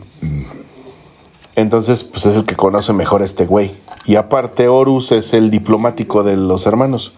[1.55, 3.71] Entonces, pues es el que conoce mejor a este güey.
[4.05, 7.13] Y aparte, Horus es el diplomático de los hermanos.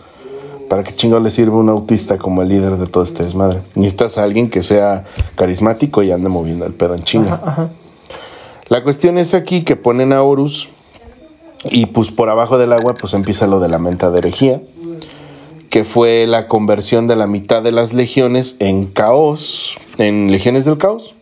[0.69, 3.61] ¿Para qué chingo le sirve un autista como el líder de todo este desmadre?
[3.75, 7.71] Necesitas a alguien que sea carismático y ande moviendo el pedo en chinga.
[8.67, 10.69] La cuestión es aquí que ponen a Horus
[11.69, 14.61] y pues por abajo del agua pues empieza lo de la menta de herejía
[15.75, 20.77] que fue la conversión de la mitad de las legiones en caos, en legiones del
[20.77, 21.15] caos,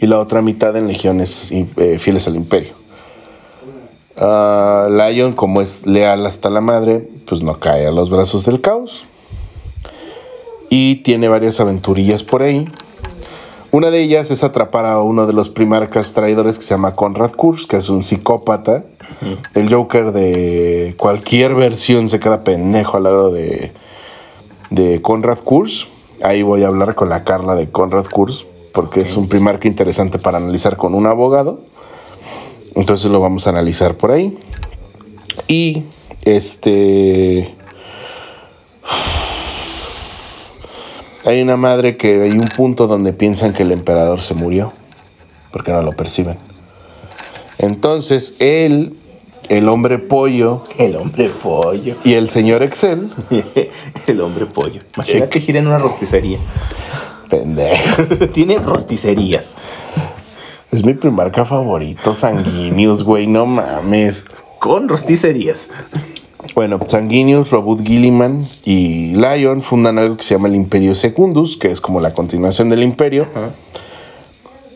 [0.00, 2.72] y la otra mitad en legiones eh, fieles al imperio.
[4.16, 8.62] Ah, Lion, como es leal hasta la madre, pues no cae a los brazos del
[8.62, 9.02] caos.
[10.70, 12.64] Y tiene varias aventurillas por ahí.
[13.72, 17.32] Una de ellas es atrapar a uno de los primarcas traidores que se llama Conrad
[17.32, 18.84] Kurz, que es un psicópata.
[19.54, 23.72] El Joker de cualquier versión se queda pendejo al lado de,
[24.68, 25.86] de Conrad Kurz.
[26.22, 30.18] Ahí voy a hablar con la Carla de Conrad Kurz, porque es un primarca interesante
[30.18, 31.60] para analizar con un abogado.
[32.74, 34.34] Entonces lo vamos a analizar por ahí.
[35.48, 35.84] Y
[36.26, 37.56] este.
[41.24, 44.72] Hay una madre que hay un punto donde piensan que el emperador se murió,
[45.52, 46.36] porque no lo perciben.
[47.58, 48.96] Entonces él,
[49.48, 51.94] el hombre pollo El hombre pollo.
[52.04, 53.10] y el señor Excel,
[54.06, 54.80] el hombre pollo.
[54.96, 56.38] Imagínate que gira en una rosticería.
[57.28, 59.54] pendejo, Tiene rosticerías.
[60.72, 64.24] es mi primarca favorito, Sanguinius, güey, no mames.
[64.58, 65.68] Con rosticerías.
[66.54, 71.70] Bueno, Sanguinius, Robert Gilliman y Lion fundan algo que se llama el Imperio Secundus, que
[71.70, 73.26] es como la continuación del Imperio.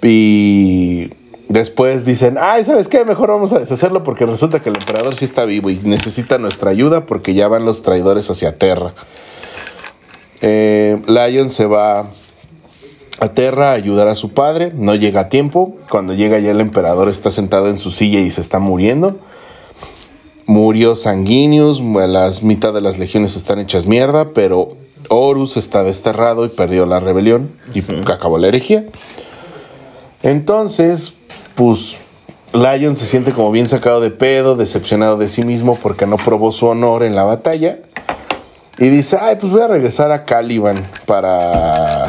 [0.02, 1.10] Y
[1.48, 3.04] después dicen, ay, ¿sabes qué?
[3.04, 6.70] Mejor vamos a deshacerlo porque resulta que el emperador sí está vivo y necesita nuestra
[6.70, 8.94] ayuda porque ya van los traidores hacia Terra.
[10.40, 12.10] Eh, Lion se va
[13.20, 15.76] a Terra a ayudar a su padre, no llega a tiempo.
[15.90, 19.18] Cuando llega ya el emperador está sentado en su silla y se está muriendo.
[20.56, 24.74] Murió Sanguinius, las mitad de las legiones están hechas mierda, pero
[25.10, 28.86] Horus está desterrado y perdió la rebelión y acabó la herejía.
[30.22, 31.12] Entonces,
[31.56, 31.98] pues
[32.54, 36.50] Lion se siente como bien sacado de pedo, decepcionado de sí mismo porque no probó
[36.52, 37.80] su honor en la batalla.
[38.78, 42.08] Y dice, ay, pues voy a regresar a Caliban para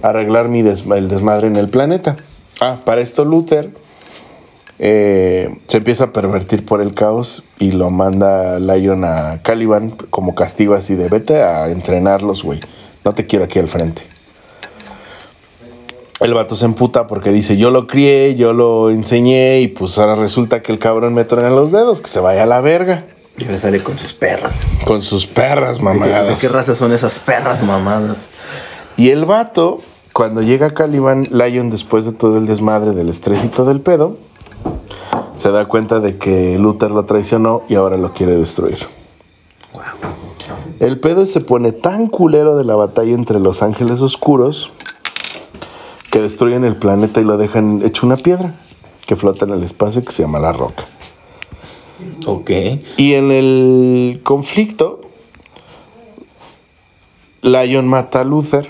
[0.00, 2.16] arreglar mi des- el desmadre en el planeta.
[2.58, 3.70] Ah, para esto Luther
[4.84, 10.34] eh, se empieza a pervertir por el caos y lo manda Lion a Caliban como
[10.34, 12.58] castigo así de vete a entrenarlos, güey.
[13.04, 14.02] No te quiero aquí al frente.
[16.18, 20.16] El vato se emputa porque dice, yo lo crié, yo lo enseñé y pues ahora
[20.16, 23.04] resulta que el cabrón me truena los dedos, que se vaya a la verga.
[23.38, 24.72] Y le sale con sus perras.
[24.84, 26.40] Con sus perras ¿De mamadas.
[26.40, 28.30] qué raza son esas perras mamadas?
[28.96, 29.78] Y el vato,
[30.12, 33.80] cuando llega a Caliban, Lion, después de todo el desmadre del estrés y todo el
[33.80, 34.16] pedo,
[35.36, 38.78] se da cuenta de que Luther lo traicionó y ahora lo quiere destruir.
[40.78, 44.70] El pedo se pone tan culero de la batalla entre los ángeles oscuros
[46.10, 48.54] que destruyen el planeta y lo dejan hecho una piedra
[49.06, 50.84] que flota en el espacio que se llama la roca.
[52.26, 52.50] Ok.
[52.96, 55.00] Y en el conflicto,
[57.42, 58.68] Lion mata a Luther,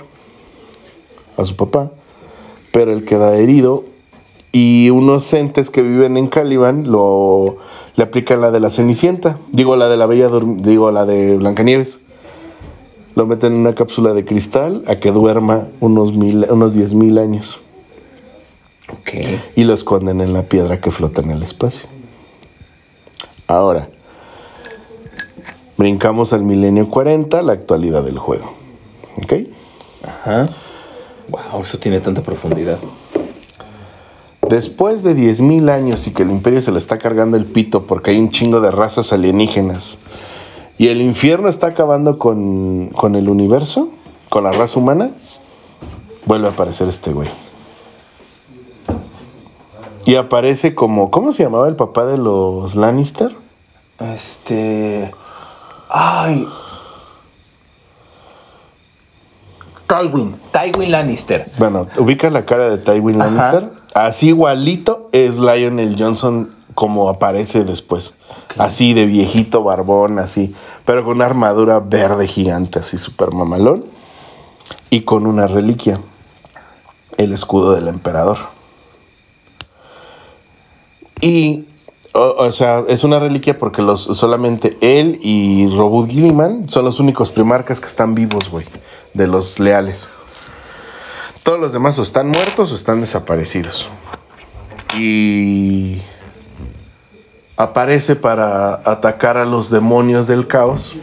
[1.37, 1.91] a su papá,
[2.73, 3.85] pero él queda herido
[4.53, 7.57] y unos entes que viven en Caliban lo
[7.97, 12.01] le aplican la de la Cenicienta, digo la de la Bella digo la de Blancanieves.
[13.15, 17.19] Lo meten en una cápsula de cristal a que duerma unos mil, unos 10 mil
[17.19, 17.61] años
[18.91, 19.11] Ok.
[19.55, 21.87] y lo esconden en la piedra que flota en el espacio.
[23.47, 23.91] Ahora,
[25.77, 28.55] brincamos al milenio 40, la actualidad del juego.
[29.23, 29.35] ¿Ok?
[30.03, 30.49] Ajá.
[31.29, 32.79] Wow, eso tiene tanta profundidad.
[34.49, 38.11] Después de 10.000 años y que el imperio se le está cargando el pito porque
[38.11, 39.99] hay un chingo de razas alienígenas
[40.79, 43.89] y el infierno está acabando con, con el universo,
[44.29, 45.11] con la raza humana,
[46.27, 47.29] vuelve a aparecer este güey.
[50.05, 53.37] Y aparece como, ¿cómo se llamaba el papá de los Lannister?
[54.01, 55.13] Este.
[55.89, 56.49] Ay.
[59.87, 60.35] Tywin.
[60.51, 61.49] Tywin Lannister.
[61.59, 63.71] Bueno, ubica la cara de Tywin Ajá.
[63.95, 68.15] Así igualito es Lionel Johnson como aparece después.
[68.59, 70.55] Así de viejito, barbón, así.
[70.85, 73.85] Pero con una armadura verde gigante, así súper mamalón.
[74.91, 76.01] Y con una reliquia.
[77.19, 78.39] El escudo del emperador.
[81.21, 81.67] Y,
[82.15, 86.99] o, o sea, es una reliquia porque los, solamente él y Robert Gilliman son los
[86.99, 88.67] únicos primarcas que están vivos, güey.
[89.13, 90.09] De los leales.
[91.43, 93.89] Todos los demás o están muertos o están desaparecidos.
[94.97, 96.03] Y
[97.57, 100.95] aparece para atacar a los demonios del caos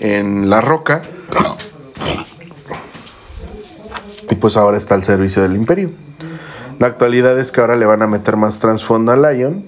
[0.00, 1.02] en la roca.
[4.28, 5.90] Y pues ahora está al servicio del imperio.
[6.78, 9.66] La actualidad es que ahora le van a meter más trasfondo a Lion,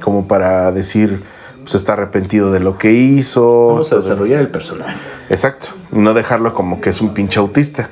[0.00, 1.22] como para decir,
[1.62, 3.68] pues está arrepentido de lo que hizo.
[3.68, 4.96] Vamos a desarrollar el personaje.
[5.28, 5.68] Exacto.
[5.92, 7.90] Y no dejarlo como que es un pinche autista.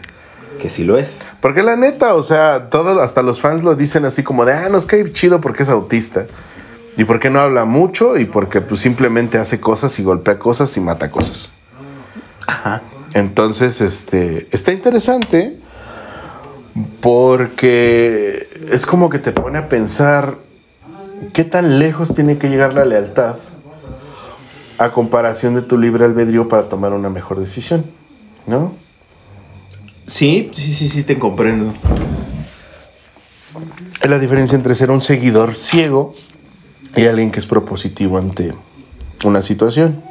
[0.64, 1.18] Que sí lo es.
[1.42, 4.70] Porque la neta, o sea, todos, hasta los fans lo dicen así como de, ah,
[4.70, 6.27] nos cae chido porque es autista.
[6.96, 10.81] Y porque no habla mucho y porque pues simplemente hace cosas y golpea cosas y
[10.81, 11.50] mata cosas.
[12.46, 12.81] Ajá.
[13.12, 15.55] Entonces, este, está interesante
[17.03, 20.38] porque es como que te pone a pensar
[21.35, 23.37] qué tan lejos tiene que llegar la lealtad
[24.79, 27.85] a comparación de tu libre albedrío para tomar una mejor decisión.
[28.46, 28.83] ¿No?
[30.07, 31.73] Sí, sí, sí, sí, te comprendo.
[34.01, 36.14] Es la diferencia entre ser un seguidor ciego
[36.97, 38.53] y alguien que es propositivo ante
[39.25, 40.03] una situación.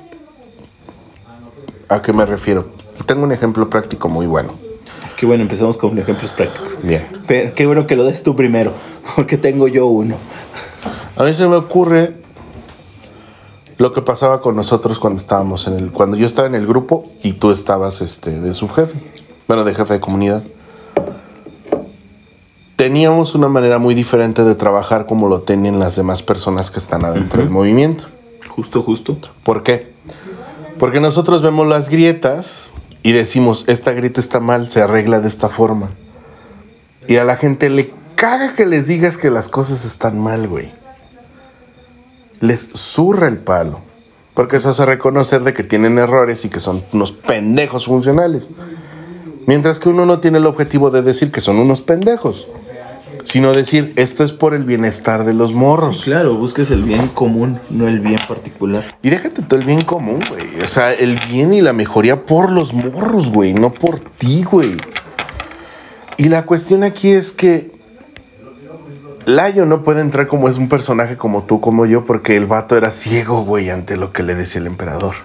[1.89, 2.71] ¿A qué me refiero?
[3.06, 4.56] Tengo un ejemplo práctico muy bueno.
[5.17, 6.79] Qué bueno, empezamos con ejemplos prácticos.
[6.82, 7.06] Bien.
[7.27, 8.73] Pero qué bueno que lo des tú primero,
[9.15, 10.17] porque tengo yo uno.
[11.15, 12.15] A mí se me ocurre
[13.77, 17.12] lo que pasaba con nosotros cuando estábamos en el cuando yo estaba en el grupo
[17.21, 18.97] y tú estabas este de subjefe,
[19.47, 20.43] bueno, de jefe de comunidad.
[22.75, 27.06] Teníamos una manera muy diferente de trabajar como lo tienen las demás personas que están
[27.06, 28.06] adentro del movimiento.
[28.49, 29.17] Justo, justo.
[29.43, 29.91] ¿Por qué?
[30.79, 32.71] Porque nosotros vemos las grietas
[33.03, 35.89] y decimos, esta grieta está mal, se arregla de esta forma.
[37.08, 40.71] Y a la gente le caga que les digas que las cosas están mal, güey.
[42.39, 43.79] Les zurra el palo.
[44.34, 48.49] Porque eso hace reconocer de que tienen errores y que son unos pendejos funcionales.
[49.45, 52.47] Mientras que uno no tiene el objetivo de decir que son unos pendejos
[53.23, 56.03] sino decir, esto es por el bienestar de los morros.
[56.03, 58.84] claro, busques el bien común, no el bien particular.
[59.01, 60.62] Y déjate todo el bien común, güey.
[60.62, 64.77] O sea, el bien y la mejoría por los morros, güey, no por ti, güey.
[66.17, 67.71] Y la cuestión aquí es que
[69.25, 72.75] Layo no puede entrar como es un personaje como tú, como yo, porque el vato
[72.75, 75.15] era ciego, güey, ante lo que le decía el emperador.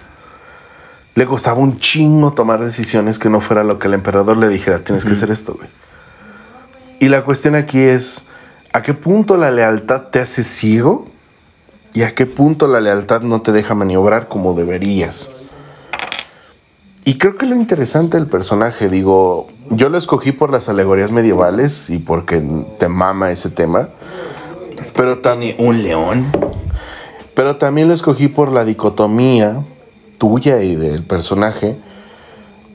[1.19, 4.85] Le costaba un chingo tomar decisiones que no fuera lo que el emperador le dijera,
[4.85, 5.67] tienes que hacer esto, güey.
[7.01, 8.27] Y la cuestión aquí es,
[8.71, 11.07] ¿a qué punto la lealtad te hace ciego?
[11.93, 15.29] ¿Y a qué punto la lealtad no te deja maniobrar como deberías?
[17.03, 21.89] Y creo que lo interesante del personaje, digo, yo lo escogí por las alegorías medievales
[21.89, 22.41] y porque
[22.79, 23.89] te mama ese tema,
[24.95, 25.57] pero también...
[25.59, 26.25] Un león.
[27.33, 29.65] Pero también lo escogí por la dicotomía
[30.19, 31.79] tuya y del personaje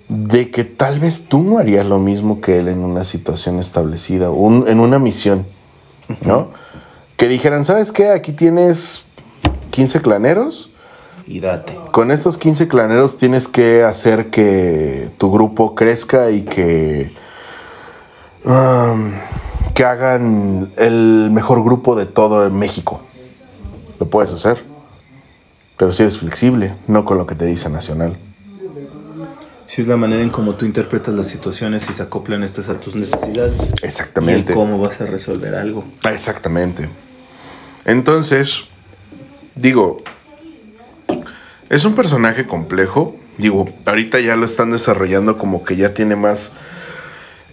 [0.08, 4.26] de que tal vez tú no harías lo mismo que él en una situación establecida,
[4.26, 5.46] en una misión,
[6.22, 6.48] ¿no?
[7.16, 8.10] Que dijeran, ¿sabes qué?
[8.10, 9.04] Aquí tienes
[9.70, 10.70] 15 claneros.
[11.26, 11.78] Y date.
[11.90, 17.12] Con estos 15 claneros tienes que hacer que tu grupo crezca y que...
[18.44, 19.12] Um,
[19.72, 23.00] que hagan el mejor grupo de todo México.
[23.98, 24.73] Lo puedes hacer.
[25.76, 28.18] Pero si eres flexible, no con lo que te dice Nacional.
[29.66, 32.78] Si es la manera en cómo tú interpretas las situaciones y se acoplan estas a
[32.78, 33.72] tus necesidades.
[33.82, 34.52] Exactamente.
[34.52, 35.84] Y cómo vas a resolver algo.
[36.08, 36.88] Exactamente.
[37.84, 38.64] Entonces,
[39.56, 40.02] digo,
[41.70, 43.16] es un personaje complejo.
[43.38, 46.52] Digo, ahorita ya lo están desarrollando como que ya tiene más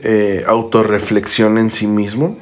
[0.04, 2.38] eh, autorreflexión en sí mismo.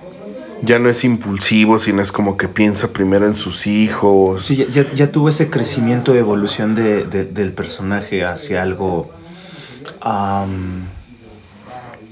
[0.62, 4.45] Ya no es impulsivo, sino es como que piensa primero en sus hijos.
[4.45, 9.10] Sí, ya, tuvo ese crecimiento, evolución del personaje hacia algo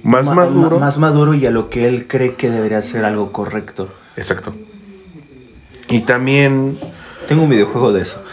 [0.03, 0.79] más maduro.
[0.79, 3.89] Más maduro y a lo que él cree que debería ser algo correcto.
[4.15, 4.55] Exacto.
[5.89, 6.77] Y también...
[7.27, 8.23] Tengo un videojuego de eso.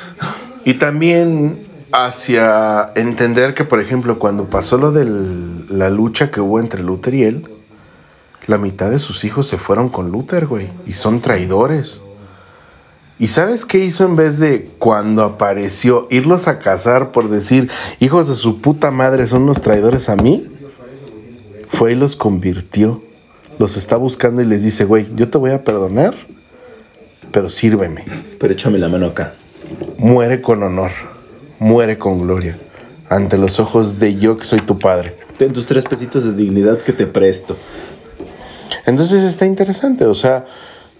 [0.64, 1.58] Y también
[1.90, 5.04] hacia entender que, por ejemplo, cuando pasó lo de
[5.68, 7.48] la lucha que hubo entre Luther y él,
[8.46, 10.70] la mitad de sus hijos se fueron con Luther, güey.
[10.86, 12.02] Y son traidores.
[13.18, 18.28] ¿Y sabes qué hizo en vez de cuando apareció irlos a cazar por decir, hijos
[18.28, 20.50] de su puta madre son unos traidores a mí?
[21.68, 23.02] Fue y los convirtió.
[23.58, 26.14] Los está buscando y les dice, güey, yo te voy a perdonar,
[27.30, 28.04] pero sírveme.
[28.38, 29.34] Pero échame la mano acá.
[29.96, 30.90] Muere con honor,
[31.60, 32.58] muere con gloria,
[33.08, 35.16] ante los ojos de yo que soy tu padre.
[35.38, 37.56] Ten tus tres pesitos de dignidad que te presto.
[38.86, 40.46] Entonces está interesante, o sea,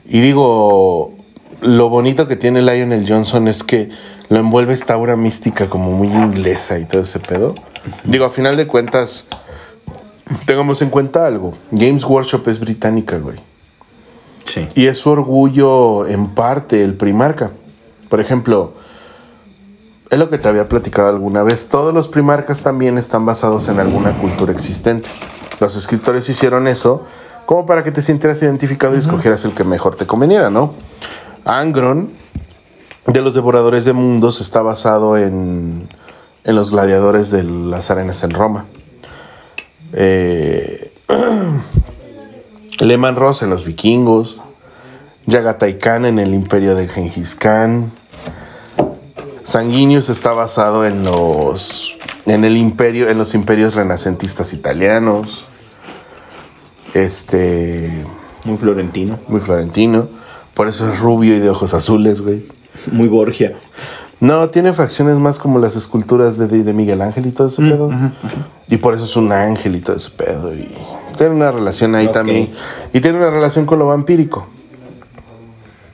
[0.06, 1.14] y digo,
[1.60, 3.90] lo bonito que tiene Lionel Johnson es que
[4.28, 7.54] lo envuelve esta aura mística como muy inglesa y todo ese pedo.
[8.04, 9.28] Digo, a final de cuentas,
[10.46, 11.54] tengamos en cuenta algo.
[11.70, 13.38] Games Workshop es británica, güey.
[14.46, 14.68] Sí.
[14.74, 17.52] Y es su orgullo en parte el primarca.
[18.08, 18.72] Por ejemplo,
[20.10, 21.68] es lo que te había platicado alguna vez.
[21.68, 25.08] Todos los primarcas también están basados en alguna cultura existente.
[25.60, 27.06] Los escritores hicieron eso
[27.46, 30.74] como para que te sintieras identificado y escogieras el que mejor te conveniera, ¿no?
[31.44, 32.10] Angron,
[33.06, 35.88] de los devoradores de mundos, está basado en,
[36.44, 38.66] en los gladiadores de las arenas en Roma.
[39.92, 40.92] Eh,
[42.80, 44.40] Lehman Ross en los vikingos.
[45.26, 47.92] Yagatai Khan en el imperio de Genghis Khan.
[49.44, 55.46] Sanguinius está basado en los en el imperio en los imperios renacentistas italianos.
[56.94, 58.04] Este
[58.46, 60.08] muy florentino, muy florentino.
[60.54, 62.46] Por eso es rubio y de ojos azules, güey.
[62.90, 63.54] Muy Borgia.
[64.20, 67.90] No, tiene facciones más como las esculturas de, de Miguel Ángel y todo ese pedo.
[68.68, 70.54] Y por eso es un ángel y todo ese pedo.
[70.54, 70.68] Y
[71.16, 72.54] tiene una relación ahí también.
[72.92, 74.46] Y tiene una relación con lo vampírico.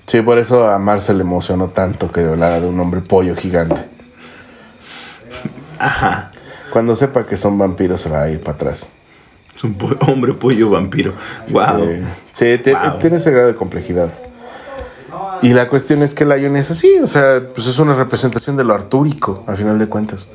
[0.07, 3.89] Sí, por eso a Marcel le emocionó tanto que hablara de un hombre pollo gigante.
[5.79, 6.31] Ajá.
[6.73, 8.91] Cuando sepa que son vampiros se va a ir para atrás.
[9.61, 11.13] Es un po- hombre pollo vampiro.
[11.51, 11.85] Wow.
[12.33, 12.99] Sí, Sí, ti- Wow.
[12.99, 14.11] tiene ese grado de complejidad.
[15.43, 18.65] Y la cuestión es que Lion es así, o sea, pues es una representación de
[18.65, 20.31] lo artúrico, a final de cuentas.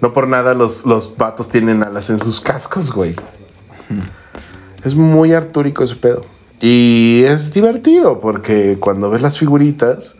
[0.00, 3.14] No por nada los, los vatos tienen alas en sus cascos, güey.
[4.82, 6.24] Es muy artúrico ese pedo.
[6.60, 10.16] Y es divertido porque cuando ves las figuritas,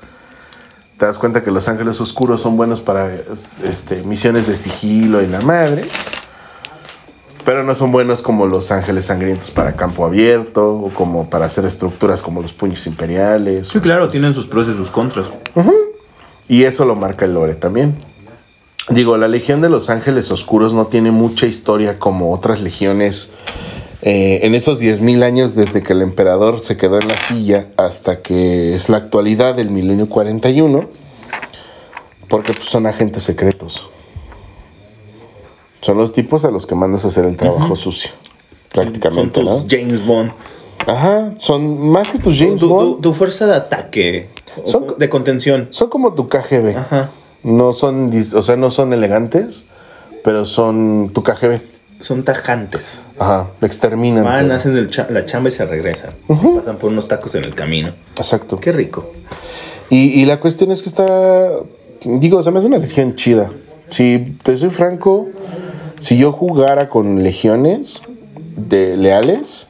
[0.96, 3.10] te das cuenta que los ángeles oscuros son buenos para
[3.64, 5.84] este, misiones de sigilo y la madre.
[7.44, 11.64] Pero no son buenos como los ángeles sangrientos para campo abierto o como para hacer
[11.66, 13.68] estructuras como los puños imperiales.
[13.68, 15.26] Sí, claro, tienen sus pros y sus contras.
[16.48, 17.96] Y eso lo marca el lore también.
[18.90, 23.30] Digo, la Legión de los Ángeles Oscuros no tiene mucha historia como otras legiones.
[24.02, 28.20] eh, en esos 10.000 años desde que el emperador se quedó en la silla hasta
[28.20, 30.90] que es la actualidad del milenio 41,
[32.28, 33.88] porque pues, son agentes secretos.
[35.84, 38.10] Son los tipos a los que mandas a hacer el trabajo sucio,
[38.72, 39.66] prácticamente, Son tus ¿no?
[39.68, 40.30] James Bond.
[40.86, 43.00] Ajá, son más que tus Tu, James tu- Bond.
[43.02, 44.28] tu fuerza de ataque.
[44.64, 45.68] o Son- de contención.
[45.72, 46.74] Son como tu KGB.
[46.78, 47.10] Ajá.
[47.42, 49.66] No son, o sea, no son elegantes,
[50.22, 51.60] pero son tu KGB.
[52.00, 53.00] Son tajantes.
[53.18, 54.24] Ajá, exterminan.
[54.24, 56.12] Van, hacen el cha- la chamba y se regresan.
[56.28, 57.92] Pasan por unos tacos en el camino.
[58.16, 58.58] Exacto.
[58.58, 59.12] Qué rico.
[59.90, 61.06] Y, y la cuestión es que está,
[62.04, 63.50] digo, se me hace una legión chida.
[63.88, 65.28] Si te soy franco,
[66.04, 68.02] si yo jugara con legiones
[68.56, 69.68] de leales,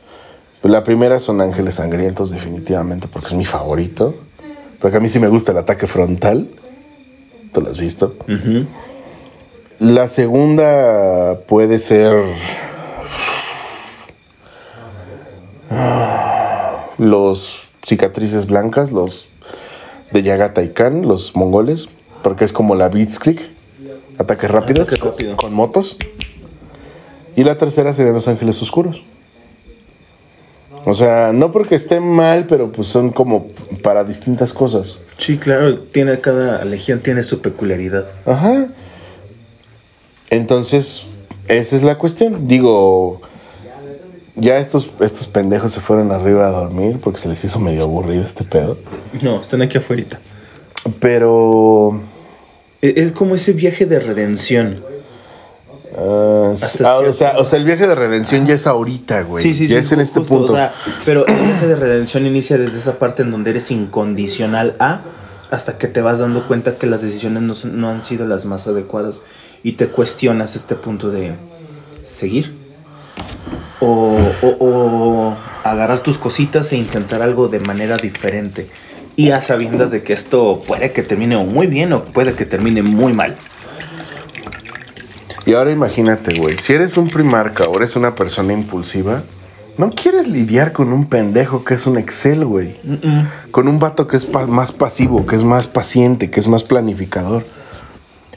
[0.60, 4.16] pues la primera son ángeles sangrientos definitivamente, porque es mi favorito.
[4.80, 6.48] Porque a mí sí me gusta el ataque frontal.
[7.52, 8.16] ¿Tú lo has visto?
[9.78, 12.12] La segunda puede ser
[16.98, 19.28] los cicatrices blancas, los
[20.10, 21.90] de Yaga Taikan, los mongoles,
[22.24, 23.54] porque es como la Blitzkrieg,
[24.18, 25.36] ataques rápidos Ataque rápido.
[25.36, 25.96] con motos.
[27.36, 29.02] Y la tercera serían los ángeles oscuros.
[30.86, 33.46] O sea, no porque estén mal, pero pues son como
[33.82, 34.98] para distintas cosas.
[35.16, 35.78] Sí, claro.
[35.80, 38.06] Tiene, cada legión tiene su peculiaridad.
[38.26, 38.66] Ajá.
[40.30, 41.04] Entonces,
[41.48, 42.46] esa es la cuestión.
[42.48, 43.22] Digo,
[44.34, 48.22] ya estos, estos pendejos se fueron arriba a dormir porque se les hizo medio aburrido
[48.22, 48.76] este pedo.
[49.22, 50.04] No, están aquí afuera.
[51.00, 52.00] Pero...
[52.82, 54.84] E- Es como ese viaje de redención.
[55.96, 59.42] Ah, ah, o, sea, o sea, el viaje de redención ya es ahorita, güey.
[59.66, 60.52] ya es en este punto.
[60.52, 60.72] O sea,
[61.04, 65.00] pero el viaje de redención inicia desde esa parte en donde eres incondicional a
[65.50, 68.44] hasta que te vas dando cuenta que las decisiones no, son- no han sido las
[68.44, 69.24] más adecuadas
[69.62, 71.34] y te cuestionas este punto de
[72.02, 72.54] seguir
[73.80, 78.68] o, o- o agarrar tus cositas e intentar algo de manera diferente
[79.16, 82.82] y a sabiendas de que esto puede que termine muy bien o puede que termine
[82.82, 83.36] muy mal.
[85.46, 89.22] Y ahora imagínate, güey, si eres un primarca o eres una persona impulsiva,
[89.76, 92.76] no quieres lidiar con un pendejo que es un Excel, güey.
[93.50, 96.62] Con un vato que es pa- más pasivo, que es más paciente, que es más
[96.62, 97.44] planificador.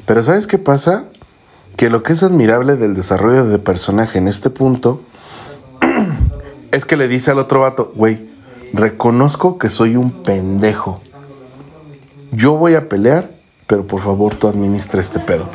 [0.05, 1.05] Pero ¿sabes qué pasa?
[1.77, 5.01] Que lo que es admirable del desarrollo de personaje en este punto
[6.71, 8.29] es que le dice al otro vato, güey,
[8.73, 11.01] reconozco que soy un pendejo.
[12.31, 13.31] Yo voy a pelear,
[13.67, 15.47] pero por favor tú administra este pedo.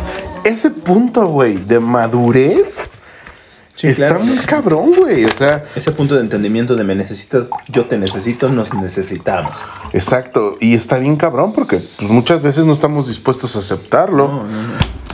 [0.44, 2.90] Ese punto, güey, de madurez
[3.74, 4.24] Sí, está claro.
[4.24, 5.24] muy cabrón, güey.
[5.24, 9.58] O sea, Ese punto de entendimiento de me necesitas, yo te necesito, nos necesitamos.
[9.92, 10.56] exacto.
[10.60, 14.42] Y está bien cabrón porque pues, muchas veces no estamos dispuestos a aceptarlo.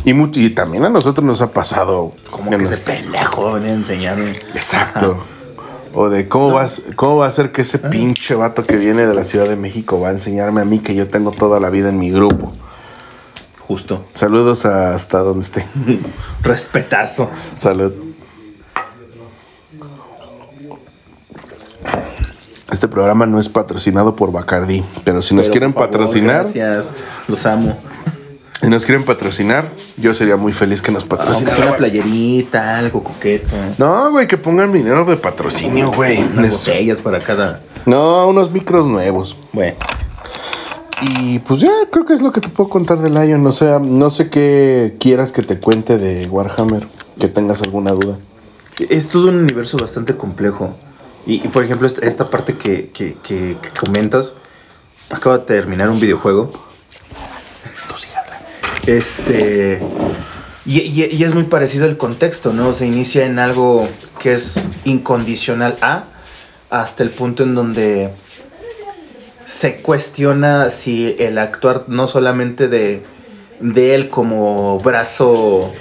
[0.04, 2.12] Y, mu- y también a nosotros nos ha pasado.
[2.30, 4.30] Como que ese pendejo venía a enseñarme.
[4.54, 5.22] Exacto.
[5.94, 9.14] O de cómo, vas, cómo va a ser que ese pinche vato que viene de
[9.14, 11.88] la Ciudad de México va a enseñarme a mí que yo tengo toda la vida
[11.90, 12.52] en mi grupo.
[13.68, 14.02] Justo.
[14.14, 15.66] Saludos a- hasta donde esté.
[16.42, 17.30] Respetazo.
[17.58, 17.92] Salud.
[22.72, 26.90] Este programa no es patrocinado por Bacardi, pero si nos Pero, quieren favor, patrocinar, Gracias.
[27.26, 27.78] Los amo.
[28.62, 33.54] si nos quieren patrocinar, yo sería muy feliz que nos sea una playerita, algo coqueto.
[33.78, 36.22] No, güey, que pongan dinero de patrocinio, güey.
[36.22, 37.60] Unas botellas para cada.
[37.86, 39.36] No, unos micros nuevos.
[39.52, 39.76] Bueno.
[41.02, 43.46] Y pues ya creo que es lo que te puedo contar de Lion.
[43.46, 46.86] O sea, no sé qué quieras que te cuente de Warhammer,
[47.20, 48.18] que tengas alguna duda.
[48.88, 50.74] Es todo un universo bastante complejo.
[51.26, 54.34] Y, y, por ejemplo, esta, esta parte que, que- que- que comentas,
[55.10, 56.50] acaba de terminar un videojuego.
[58.86, 59.80] Este.
[60.64, 62.72] Y, y- y es muy parecido el contexto, ¿no?
[62.72, 63.86] Se inicia en algo
[64.18, 66.04] que es incondicional a,
[66.70, 68.10] hasta el punto en donde
[69.48, 73.02] se cuestiona si el actuar no solamente de,
[73.60, 75.72] de él como brazo,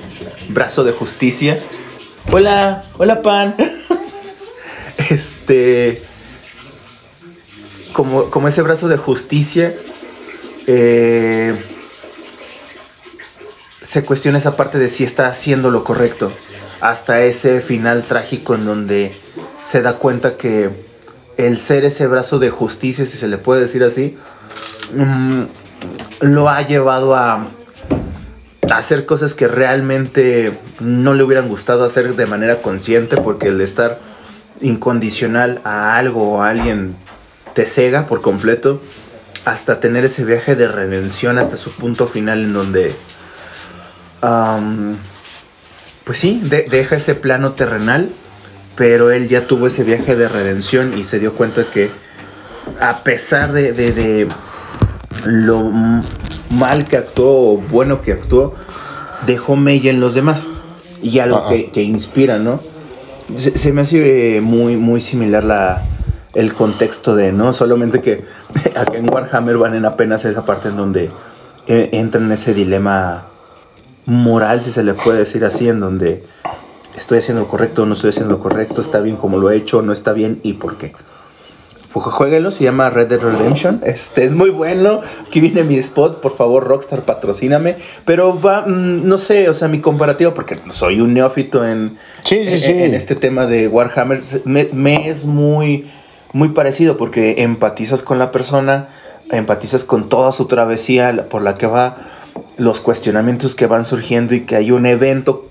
[0.48, 1.60] brazo de justicia.
[2.32, 3.56] Hola, hola pan.
[5.10, 6.02] Este,
[7.94, 9.74] como, como ese brazo de justicia,
[10.66, 11.56] eh,
[13.84, 16.32] se cuestiona esa parte de si está haciendo lo correcto.
[16.82, 19.16] Hasta ese final trágico en donde
[19.62, 20.87] se da cuenta que
[21.38, 24.18] el ser ese brazo de justicia, si se le puede decir así,
[24.96, 25.44] mm,
[26.22, 27.48] lo ha llevado a
[28.72, 34.00] hacer cosas que realmente no le hubieran gustado hacer de manera consciente porque el estar
[34.62, 36.96] incondicional a algo o a alguien
[37.54, 38.82] te cega por completo
[39.46, 42.94] hasta tener ese viaje de redención hasta su punto final en donde
[46.04, 48.10] pues sí, de- deja ese plano terrenal
[48.78, 51.90] pero él ya tuvo ese viaje de redención y se dio cuenta que
[52.80, 54.28] a pesar de, de- de
[55.26, 55.64] lo
[56.50, 58.54] mal que actuó o bueno que actuó,
[59.26, 60.48] dejó mella en los demás
[61.02, 62.60] y algo que, que inspira, ¿no?
[63.36, 65.84] Se, se me hace eh, muy, muy similar la,
[66.34, 67.52] el contexto de, ¿no?
[67.54, 68.24] Solamente que
[68.76, 71.10] acá en Warhammer van en apenas esa parte en donde
[71.68, 73.26] eh, entra en ese dilema
[74.06, 76.24] moral, si se le puede decir así, en donde
[77.00, 79.82] estoy haciendo lo correcto no estoy haciendo lo correcto, está bien como lo he hecho,
[79.82, 80.94] no está bien y por qué.
[81.94, 83.82] Jueguenlo, se llama Red Dead Redemption.
[83.86, 85.02] Este es muy bueno.
[85.28, 87.76] Aquí viene mi spot, por favor, Rockstar, patrocíname.
[88.06, 92.46] Pero va, mm, no sé, o sea, mi comparativo, porque soy un neófito en, Sí,
[92.46, 92.72] sí, en- sí.
[92.72, 95.88] en este tema de Warhammer, me, me es muy,
[96.34, 98.90] muy parecido porque empatizas con la persona,
[99.32, 101.98] empatizas con toda su travesía por la que va,
[102.58, 105.48] los cuestionamientos que van surgiendo y que hay un evento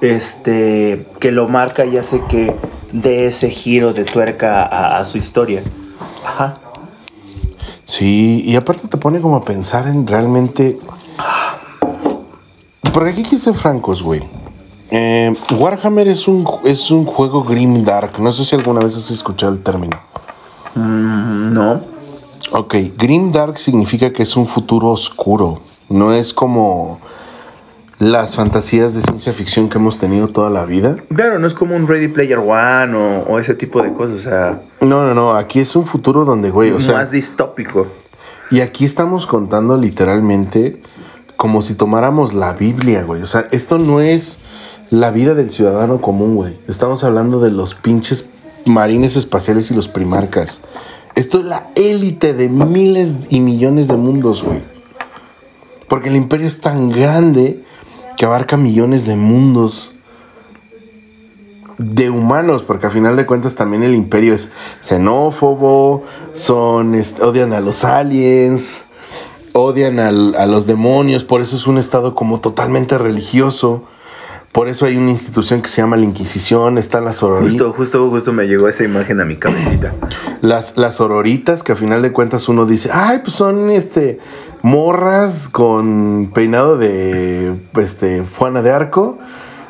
[0.00, 2.54] este, que lo marca y hace que
[2.92, 5.62] dé ese giro de tuerca a, a su historia.
[6.24, 6.58] Ajá.
[7.84, 10.78] Sí, y aparte te pone como a pensar en realmente.
[12.92, 14.22] Porque aquí ser francos, güey.
[14.90, 18.18] Eh, Warhammer es un, es un juego grim dark.
[18.18, 19.98] No sé si alguna vez has escuchado el término.
[20.74, 21.80] No.
[22.52, 25.60] Ok, grim dark significa que es un futuro oscuro.
[25.88, 27.00] No es como
[28.00, 30.96] las fantasías de ciencia ficción que hemos tenido toda la vida.
[31.14, 34.22] Claro, no es como un Ready Player One o, o ese tipo de cosas, o
[34.22, 35.34] sea, No, no, no.
[35.34, 36.94] Aquí es un futuro donde, güey, o sea.
[36.94, 37.86] más distópico.
[38.50, 40.80] Y aquí estamos contando literalmente
[41.36, 43.20] como si tomáramos la Biblia, güey.
[43.20, 44.40] O sea, esto no es
[44.88, 46.56] la vida del ciudadano común, güey.
[46.68, 48.30] Estamos hablando de los pinches
[48.64, 50.62] marines espaciales y los primarcas.
[51.16, 54.62] Esto es la élite de miles y millones de mundos, güey.
[55.86, 57.62] Porque el imperio es tan grande
[58.16, 59.92] que abarca millones de mundos
[61.78, 66.04] de humanos, porque a final de cuentas también el imperio es xenófobo,
[66.34, 68.84] son, odian a los aliens,
[69.54, 73.84] odian al- a los demonios, por eso es un estado como totalmente religioso,
[74.52, 77.50] por eso hay una institución que se llama la Inquisición, está la sororita.
[77.50, 79.94] Justo, justo, justo me llegó esa imagen a mi cabecita.
[80.40, 84.18] Las, las sororitas que a final de cuentas uno dice, ay, pues son este
[84.62, 89.18] morras con peinado de este Juana de Arco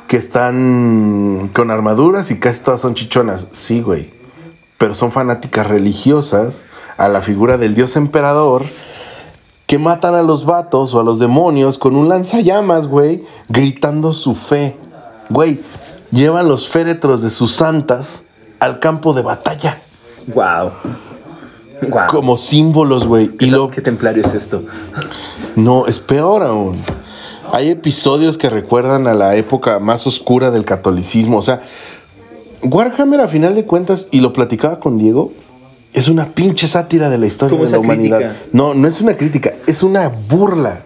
[0.08, 3.48] que están con armaduras y casi todas son chichonas.
[3.52, 4.12] Sí, güey.
[4.78, 6.66] Pero son fanáticas religiosas
[6.96, 8.64] a la figura del dios emperador
[9.70, 14.34] que matan a los vatos o a los demonios con un lanzallamas, güey, gritando su
[14.34, 14.76] fe.
[15.28, 15.60] Güey,
[16.10, 18.24] llevan los féretros de sus santas
[18.58, 19.80] al campo de batalla
[20.34, 20.72] Wow.
[21.88, 22.06] Wow.
[22.08, 23.28] como símbolos, güey.
[23.36, 24.64] ¿Qué, Y lo ¿Qué templario es esto?
[25.54, 26.82] no, es peor aún.
[27.52, 31.38] Hay episodios que recuerdan a la época más oscura del catolicismo.
[31.38, 31.62] O sea,
[32.64, 35.30] Warhammer, a final de cuentas, y lo platicaba con Diego,
[35.92, 38.18] es una pinche sátira de la historia de la humanidad.
[38.18, 38.36] crítica.
[38.52, 40.82] No, no es una crítica, es una burla.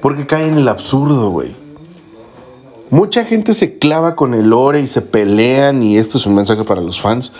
[0.00, 1.54] Porque cae en el absurdo, güey.
[2.90, 6.64] Mucha gente se clava con el lore y se pelean, y esto es un mensaje
[6.64, 7.32] para los fans.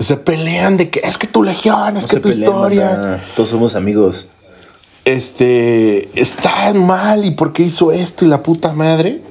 [0.00, 3.20] Se pelean de que es que tu legión, es No que tu historia.
[3.36, 4.28] Todos somos amigos.
[5.04, 9.22] este, está mal y por qué hizo esto y la puta madre.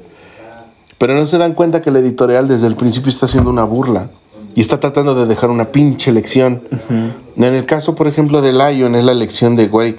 [0.97, 4.09] Pero no se dan cuenta que la editorial desde el principio está haciendo una burla
[4.57, 6.63] y está tratando de dejar una pinche lección.
[6.89, 9.97] En el caso, por ejemplo, de Lion, es la lección de, güey,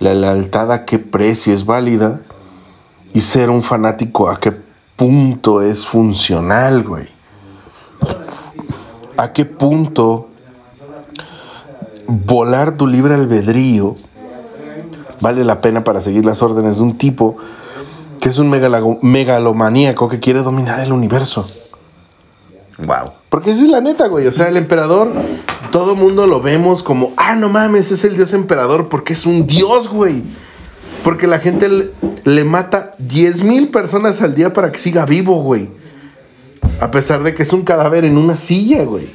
[0.00, 2.20] la lealtad a qué precio es válida
[3.12, 4.52] y ser un fanático a qué
[4.96, 7.06] punto es funcional, güey.
[9.16, 10.28] A qué punto
[12.08, 13.94] volar tu libre albedrío
[15.20, 17.36] vale la pena para seguir las órdenes de un tipo
[18.20, 18.50] que es un
[19.02, 21.46] megalomaníaco que quiere dominar el universo.
[22.84, 23.23] Wow.
[23.34, 24.28] Porque esa es la neta, güey.
[24.28, 25.10] O sea, el emperador,
[25.72, 29.48] todo mundo lo vemos como, ah, no mames, es el dios emperador porque es un
[29.48, 30.22] dios, güey.
[31.02, 31.90] Porque la gente le,
[32.22, 35.68] le mata 10 mil personas al día para que siga vivo, güey.
[36.78, 39.08] A pesar de que es un cadáver en una silla, güey.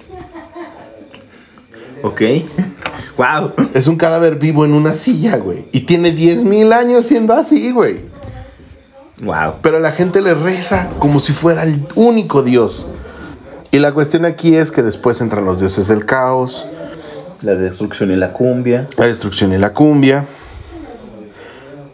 [2.04, 2.22] Ok.
[3.16, 3.54] Wow.
[3.74, 5.66] Es un cadáver vivo en una silla, güey.
[5.72, 8.02] Y tiene 10 mil años siendo así, güey.
[9.22, 9.56] Wow.
[9.62, 12.86] Pero la gente le reza como si fuera el único dios.
[13.72, 16.66] Y la cuestión aquí es que después entran los dioses del caos,
[17.42, 18.88] La destrucción y la cumbia.
[18.98, 20.26] la destrucción y la cumbia.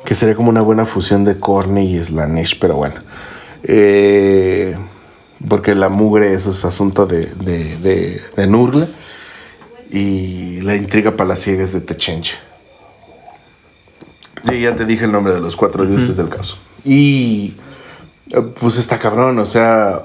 [0.06, 2.96] Que sería como una buena fusión de Corny y Slanesh, pero bueno.
[3.64, 4.78] Eh,
[5.50, 8.88] porque la mugre, eso es asunto de, de, de, de Nurgle.
[9.92, 12.36] Y la intriga palaciega es de Techenche.
[14.48, 16.58] Sí, ya te dije el nombre de los cuatro dioses del caos.
[16.84, 17.56] Y
[18.32, 20.04] eh, pues está cabrón, o sea,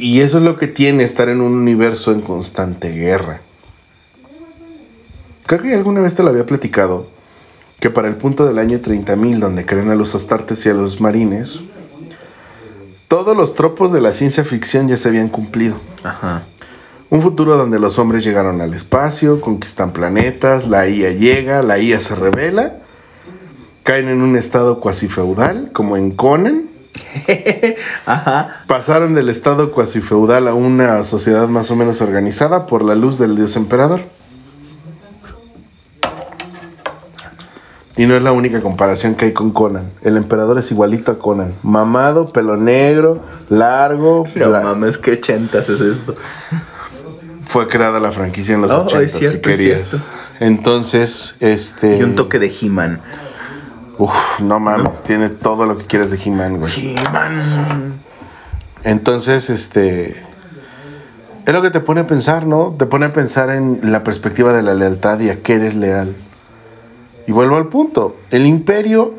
[0.00, 3.42] y eso es lo que tiene estar en un universo en constante guerra.
[5.46, 7.08] Creo que alguna vez te lo había platicado,
[7.78, 11.00] que para el punto del año 30.000, donde creen a los astartes y a los
[11.00, 11.60] marines,
[13.08, 15.76] todos los tropos de la ciencia ficción ya se habían cumplido.
[16.04, 16.44] Ajá.
[17.10, 22.00] Un futuro donde los hombres llegaron al espacio, conquistan planetas, la IA llega, la IA
[22.00, 22.78] se revela,
[23.82, 26.69] caen en un estado cuasi feudal, como en Conan.
[28.06, 28.64] Ajá.
[28.66, 33.18] Pasaron del estado cuasi feudal a una sociedad más o menos organizada por la luz
[33.18, 34.00] del dios emperador.
[37.96, 39.90] Y no es la única comparación que hay con Conan.
[40.02, 41.54] El emperador es igualito a Conan.
[41.62, 43.20] Mamado, pelo negro,
[43.50, 44.24] largo.
[44.36, 46.14] No mames, qué ochentas es esto.
[47.44, 49.88] Fue creada la franquicia en los Oh, 80 es cierto, que es querías.
[49.88, 50.06] cierto.
[50.38, 51.98] Entonces, este.
[51.98, 53.00] Y un toque de He-Man.
[54.00, 56.96] Uf, no mames, tiene todo lo que quieres de He-Man, güey.
[56.96, 58.00] He-Man.
[58.82, 60.24] Entonces, este.
[61.44, 62.74] Es lo que te pone a pensar, ¿no?
[62.78, 66.16] Te pone a pensar en la perspectiva de la lealtad y a qué eres leal.
[67.26, 68.16] Y vuelvo al punto.
[68.30, 69.16] El imperio,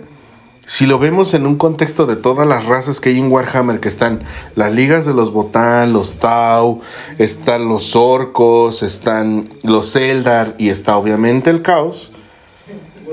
[0.66, 3.88] si lo vemos en un contexto de todas las razas que hay en Warhammer, que
[3.88, 4.24] están
[4.56, 6.82] las ligas de los Botán, los Tau,
[7.20, 12.11] están los orcos, están los Eldar y está obviamente el caos.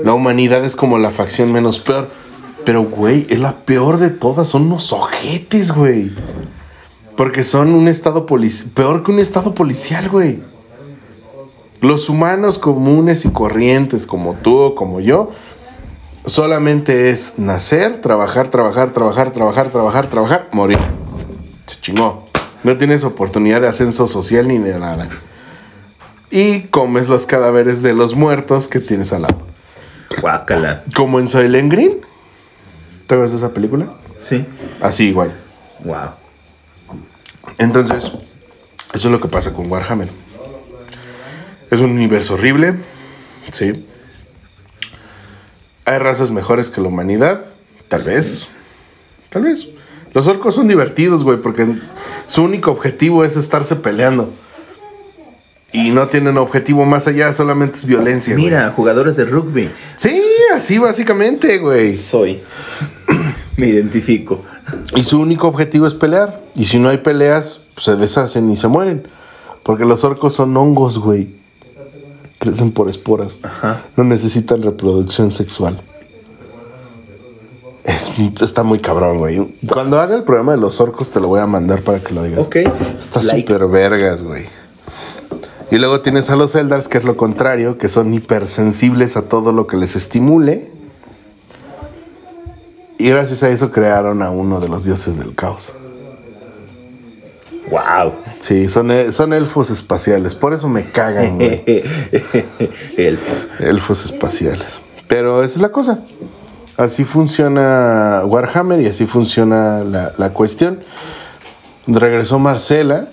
[0.03, 2.09] La humanidad es como la facción menos peor.
[2.65, 4.47] Pero, güey, es la peor de todas.
[4.47, 6.11] Son unos ojetes, güey.
[7.17, 8.71] Porque son un estado policial.
[8.73, 10.41] Peor que un estado policial, güey.
[11.81, 15.31] Los humanos comunes y corrientes, como tú o como yo,
[16.25, 20.77] solamente es nacer, trabajar, trabajar, trabajar, trabajar, trabajar, trabajar, morir.
[21.65, 22.27] Se chingó.
[22.63, 25.09] No tienes oportunidad de ascenso social ni de nada.
[26.29, 29.48] Y comes los cadáveres de los muertos que tienes al lado.
[30.21, 30.83] Guácala.
[30.95, 32.01] Como en Soylent Green.
[33.07, 33.93] ¿Te ves esa película?
[34.19, 34.45] Sí.
[34.81, 35.33] Así igual.
[35.83, 36.11] Wow.
[37.57, 38.11] Entonces,
[38.93, 40.09] eso es lo que pasa con Warhammer.
[41.71, 42.75] Es un universo horrible,
[43.51, 43.85] sí.
[45.85, 47.41] Hay razas mejores que la humanidad,
[47.87, 48.47] tal vez.
[49.29, 49.67] Tal vez.
[50.13, 51.67] Los orcos son divertidos, güey, porque
[52.27, 54.31] su único objetivo es estarse peleando.
[55.71, 58.45] Y no tienen objetivo más allá, solamente es violencia, güey.
[58.45, 59.69] Mira, jugadores de rugby.
[59.95, 60.21] Sí,
[60.53, 61.95] así básicamente, güey.
[61.95, 62.41] Soy.
[63.57, 64.43] Me identifico.
[64.95, 66.41] Y su único objetivo es pelear.
[66.55, 69.07] Y si no hay peleas, pues, se deshacen y se mueren.
[69.63, 71.35] Porque los orcos son hongos, güey.
[72.39, 73.39] Crecen por esporas.
[73.43, 73.85] Ajá.
[73.95, 75.79] No necesitan reproducción sexual.
[77.83, 78.11] Es-
[78.41, 79.55] está muy cabrón, güey.
[79.67, 82.23] Cuando haga el programa de los orcos, te lo voy a mandar para que lo
[82.23, 82.45] digas.
[82.45, 82.55] Ok.
[82.97, 83.41] Está Like.
[83.51, 84.45] súper vergas, güey.
[85.71, 89.51] Y luego tienes a los Eldars, que es lo contrario, que son hipersensibles a todo
[89.51, 90.71] lo que les estimule.
[92.97, 95.73] Y gracias a eso crearon a uno de los dioses del caos.
[97.69, 98.13] Wow.
[98.39, 100.33] Sí, son, e- son elfos espaciales.
[100.33, 101.63] Por eso me cagan, güey.
[102.97, 103.47] Elfos.
[103.59, 104.79] elfos espaciales.
[105.07, 105.99] Pero esa es la cosa.
[106.77, 110.79] Así funciona Warhammer y así funciona la, la cuestión.
[111.85, 113.09] Regresó Marcela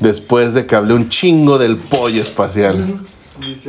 [0.00, 3.00] después de que hablé un chingo del pollo espacial.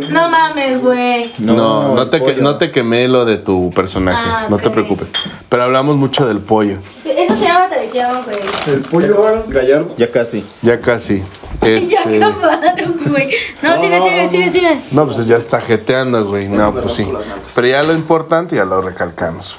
[0.09, 1.31] No mames, güey.
[1.37, 4.19] No, no, el te, que- no te quemé lo de tu personaje.
[4.21, 5.09] Ah, No te preocupes.
[5.47, 6.77] Pero hablamos mucho del pollo.
[7.01, 8.37] Sí, Eso se llama traición, güey.
[8.67, 9.95] El pollo gallardo.
[9.97, 10.45] Ya casi.
[10.61, 11.23] Ya casi.
[11.61, 13.29] Ya Este, acabaron, güey.
[13.61, 14.81] No, sigue, sigue, sigue, sigue.
[14.91, 16.49] no, pues ya está jeteando, güey.
[16.49, 17.07] No, pues sí.
[17.53, 19.57] Pero ya lo importante ya lo recalcamos.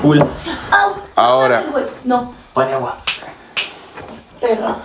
[0.00, 0.24] Cool.
[1.14, 1.62] Ahora.
[2.04, 2.22] No.
[2.22, 2.34] No.
[2.54, 2.96] Pone agua.
[4.40, 4.76] Perra.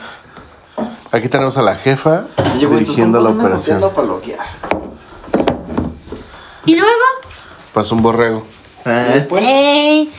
[1.15, 2.25] Aquí tenemos a la jefa
[2.59, 3.81] dirigiendo la operación.
[6.65, 7.01] ¿Y luego?
[7.73, 8.45] Pasó un borrego.
[8.83, 10.11] Ah, Ey.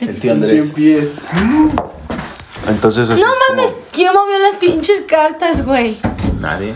[0.00, 0.50] El tío Andrés.
[0.50, 1.20] 100 pies.
[2.68, 5.98] Entonces así No es como- mames, ¿quién movió las pinches cartas, güey?
[6.40, 6.74] Nadie.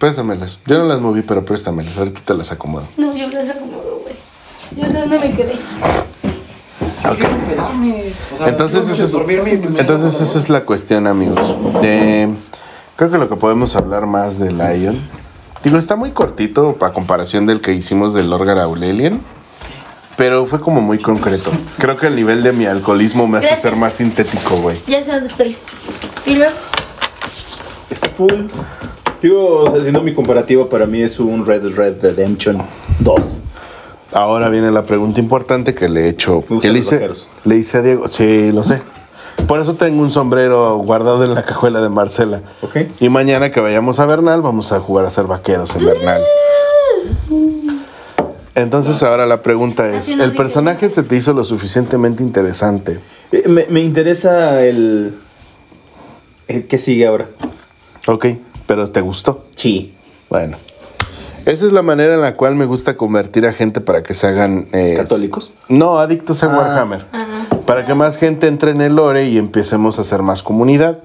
[0.00, 0.58] Préstamelas.
[0.66, 1.96] Yo no las moví, pero préstamelas.
[1.98, 2.88] Ahorita te las acomodo.
[2.96, 4.16] No, yo las acomodo, güey.
[4.72, 5.56] Yo sé dónde me quedé.
[7.12, 9.14] O sea, Entonces, esa es,
[9.78, 11.54] entonces esa es la cuestión, amigos.
[11.82, 12.28] Eh,
[12.96, 14.98] creo que lo que podemos hablar más de Lion.
[15.64, 19.20] Digo, está muy cortito a comparación del que hicimos del Lorgar Aurelian.
[20.16, 21.50] Pero fue como muy concreto.
[21.78, 23.62] Creo que el nivel de mi alcoholismo me hace Gracias.
[23.70, 24.76] ser más sintético, güey.
[24.88, 25.56] Ya sé dónde estoy.
[26.26, 26.52] ¿Y luego?
[27.88, 28.48] Está cool.
[29.22, 32.60] Digo, o sea, haciendo mi comparativa, para mí es un Red Red Redemption
[33.00, 33.40] 2.
[34.12, 36.42] Ahora viene la pregunta importante que le he hecho.
[36.60, 37.28] Que le hice, vaqueros.
[37.44, 38.08] le hice a Diego.
[38.08, 38.80] Sí, lo sé.
[39.46, 42.42] Por eso tengo un sombrero guardado en la cajuela de Marcela.
[42.62, 42.76] Ok.
[43.00, 46.22] Y mañana que vayamos a Bernal, vamos a jugar a ser vaqueros en Bernal.
[48.54, 52.98] Entonces ahora la pregunta es, ¿el personaje se te hizo lo suficientemente interesante?
[53.30, 55.14] Eh, Me, me interesa el...
[56.48, 57.28] el ¿Qué sigue ahora?
[58.08, 58.26] Ok,
[58.66, 59.44] pero ¿te gustó?
[59.54, 59.94] Sí.
[60.28, 60.56] Bueno.
[61.48, 64.26] Esa es la manera en la cual me gusta convertir a gente para que se
[64.26, 64.66] hagan...
[64.72, 65.50] eh, ¿Católicos?
[65.68, 66.56] No, adictos a Ah.
[66.58, 67.06] Warhammer.
[67.64, 70.98] Para que más gente entre en el lore y empecemos a hacer más comunidad.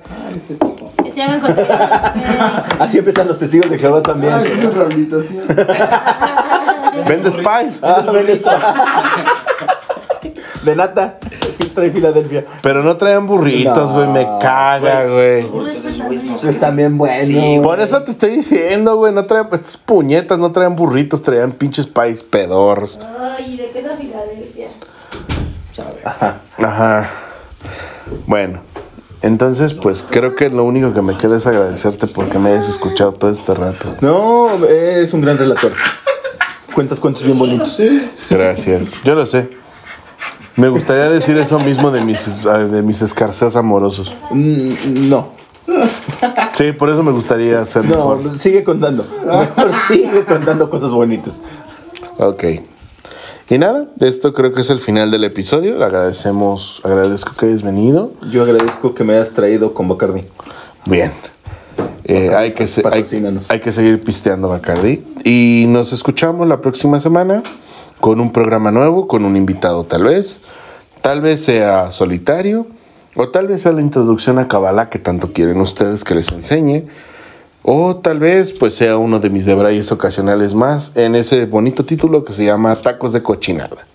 [1.02, 1.74] Que se hagan contenido.
[2.80, 4.34] Así empiezan los testigos de Jehová también.
[4.38, 5.42] Ah, esa es rehabilitación.
[7.08, 7.80] Vende Spice.
[7.82, 8.50] Ah, ven esto.
[10.64, 11.18] De nata.
[11.74, 12.46] Trae Filadelfia.
[12.62, 14.08] Pero no traen burritos, No, güey.
[14.08, 15.48] me caga, güey.
[16.48, 17.64] Están bien buenos.
[17.64, 19.12] Por eso te estoy diciendo, güey.
[19.14, 23.00] No traen estas puñetas, no traen burritos, traían pinches Spice pedorros.
[23.38, 24.68] Ay, ¿de qué es a Filadelfia?
[26.06, 26.42] Ajá.
[26.58, 27.10] Ajá.
[28.28, 28.62] Bueno.
[29.24, 33.14] Entonces, pues creo que lo único que me queda es agradecerte porque me hayas escuchado
[33.14, 33.96] todo este rato.
[34.02, 35.72] No, eres un gran relator.
[36.76, 37.82] Cuentas cuentos bien bonitos.
[38.30, 38.92] Gracias.
[39.06, 39.63] Yo lo sé.
[40.56, 44.14] Me gustaría decir eso mismo de mis, de mis escarceos amorosos.
[44.32, 45.28] Mm, No.
[46.54, 48.20] Sí, por eso me gustaría hacer mejor.
[48.20, 49.06] No, sigue contando.
[49.26, 51.42] Mejor sigue contando cosas bonitas.
[52.18, 52.44] Ok.
[53.50, 55.78] Y nada, esto creo que es el final del episodio.
[55.78, 58.12] Le agradecemos, agradezco que hayas venido.
[58.30, 60.26] Yo agradezco que me hayas traído con Bacardi.
[60.86, 61.12] Bien.
[62.04, 63.50] Eh, hay, que se- hay, Patrocínanos.
[63.50, 65.04] hay que seguir pisteando Bacardi.
[65.24, 67.42] Y nos escuchamos la próxima semana
[68.04, 70.42] con un programa nuevo, con un invitado tal vez.
[71.02, 72.68] Tal vez sea solitario.
[73.16, 76.84] O tal vez sea la introducción a Kabbalah que tanto quieren ustedes que les enseñe.
[77.62, 82.26] O tal vez pues sea uno de mis debrayes ocasionales más en ese bonito título
[82.26, 83.88] que se llama Tacos de Cochinada.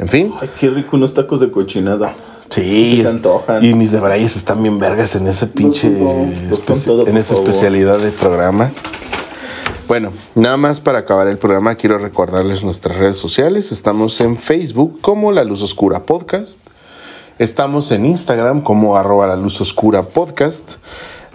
[0.00, 0.32] En fin.
[0.40, 2.14] Ay, qué rico unos tacos de cochinada.
[2.50, 3.64] Sí, se antojan.
[3.64, 5.88] Y mis debrayes están bien vergas en ese pinche.
[5.90, 6.26] Todo,
[6.96, 7.48] por en esa favor.
[7.48, 8.72] especialidad de programa.
[9.88, 13.70] Bueno, nada más para acabar el programa, quiero recordarles nuestras redes sociales.
[13.70, 16.58] Estamos en Facebook como La Luz Oscura Podcast.
[17.38, 20.78] Estamos en Instagram como arroba La Luz Oscura Podcast.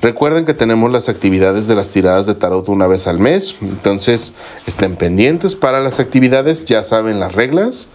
[0.01, 3.55] Recuerden que tenemos las actividades de las tiradas de tarot una vez al mes.
[3.61, 4.33] Entonces,
[4.67, 6.65] estén pendientes para las actividades.
[6.65, 7.87] Ya saben las reglas.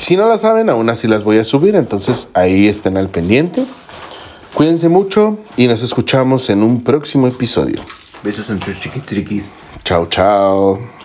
[0.00, 3.64] Si no las saben, aún así las voy a subir, entonces ahí estén al pendiente.
[4.54, 7.80] Cuídense mucho y nos escuchamos en un próximo episodio.
[8.26, 9.52] Besos en sus chiquitriquis.
[9.84, 10.95] Chao, chao.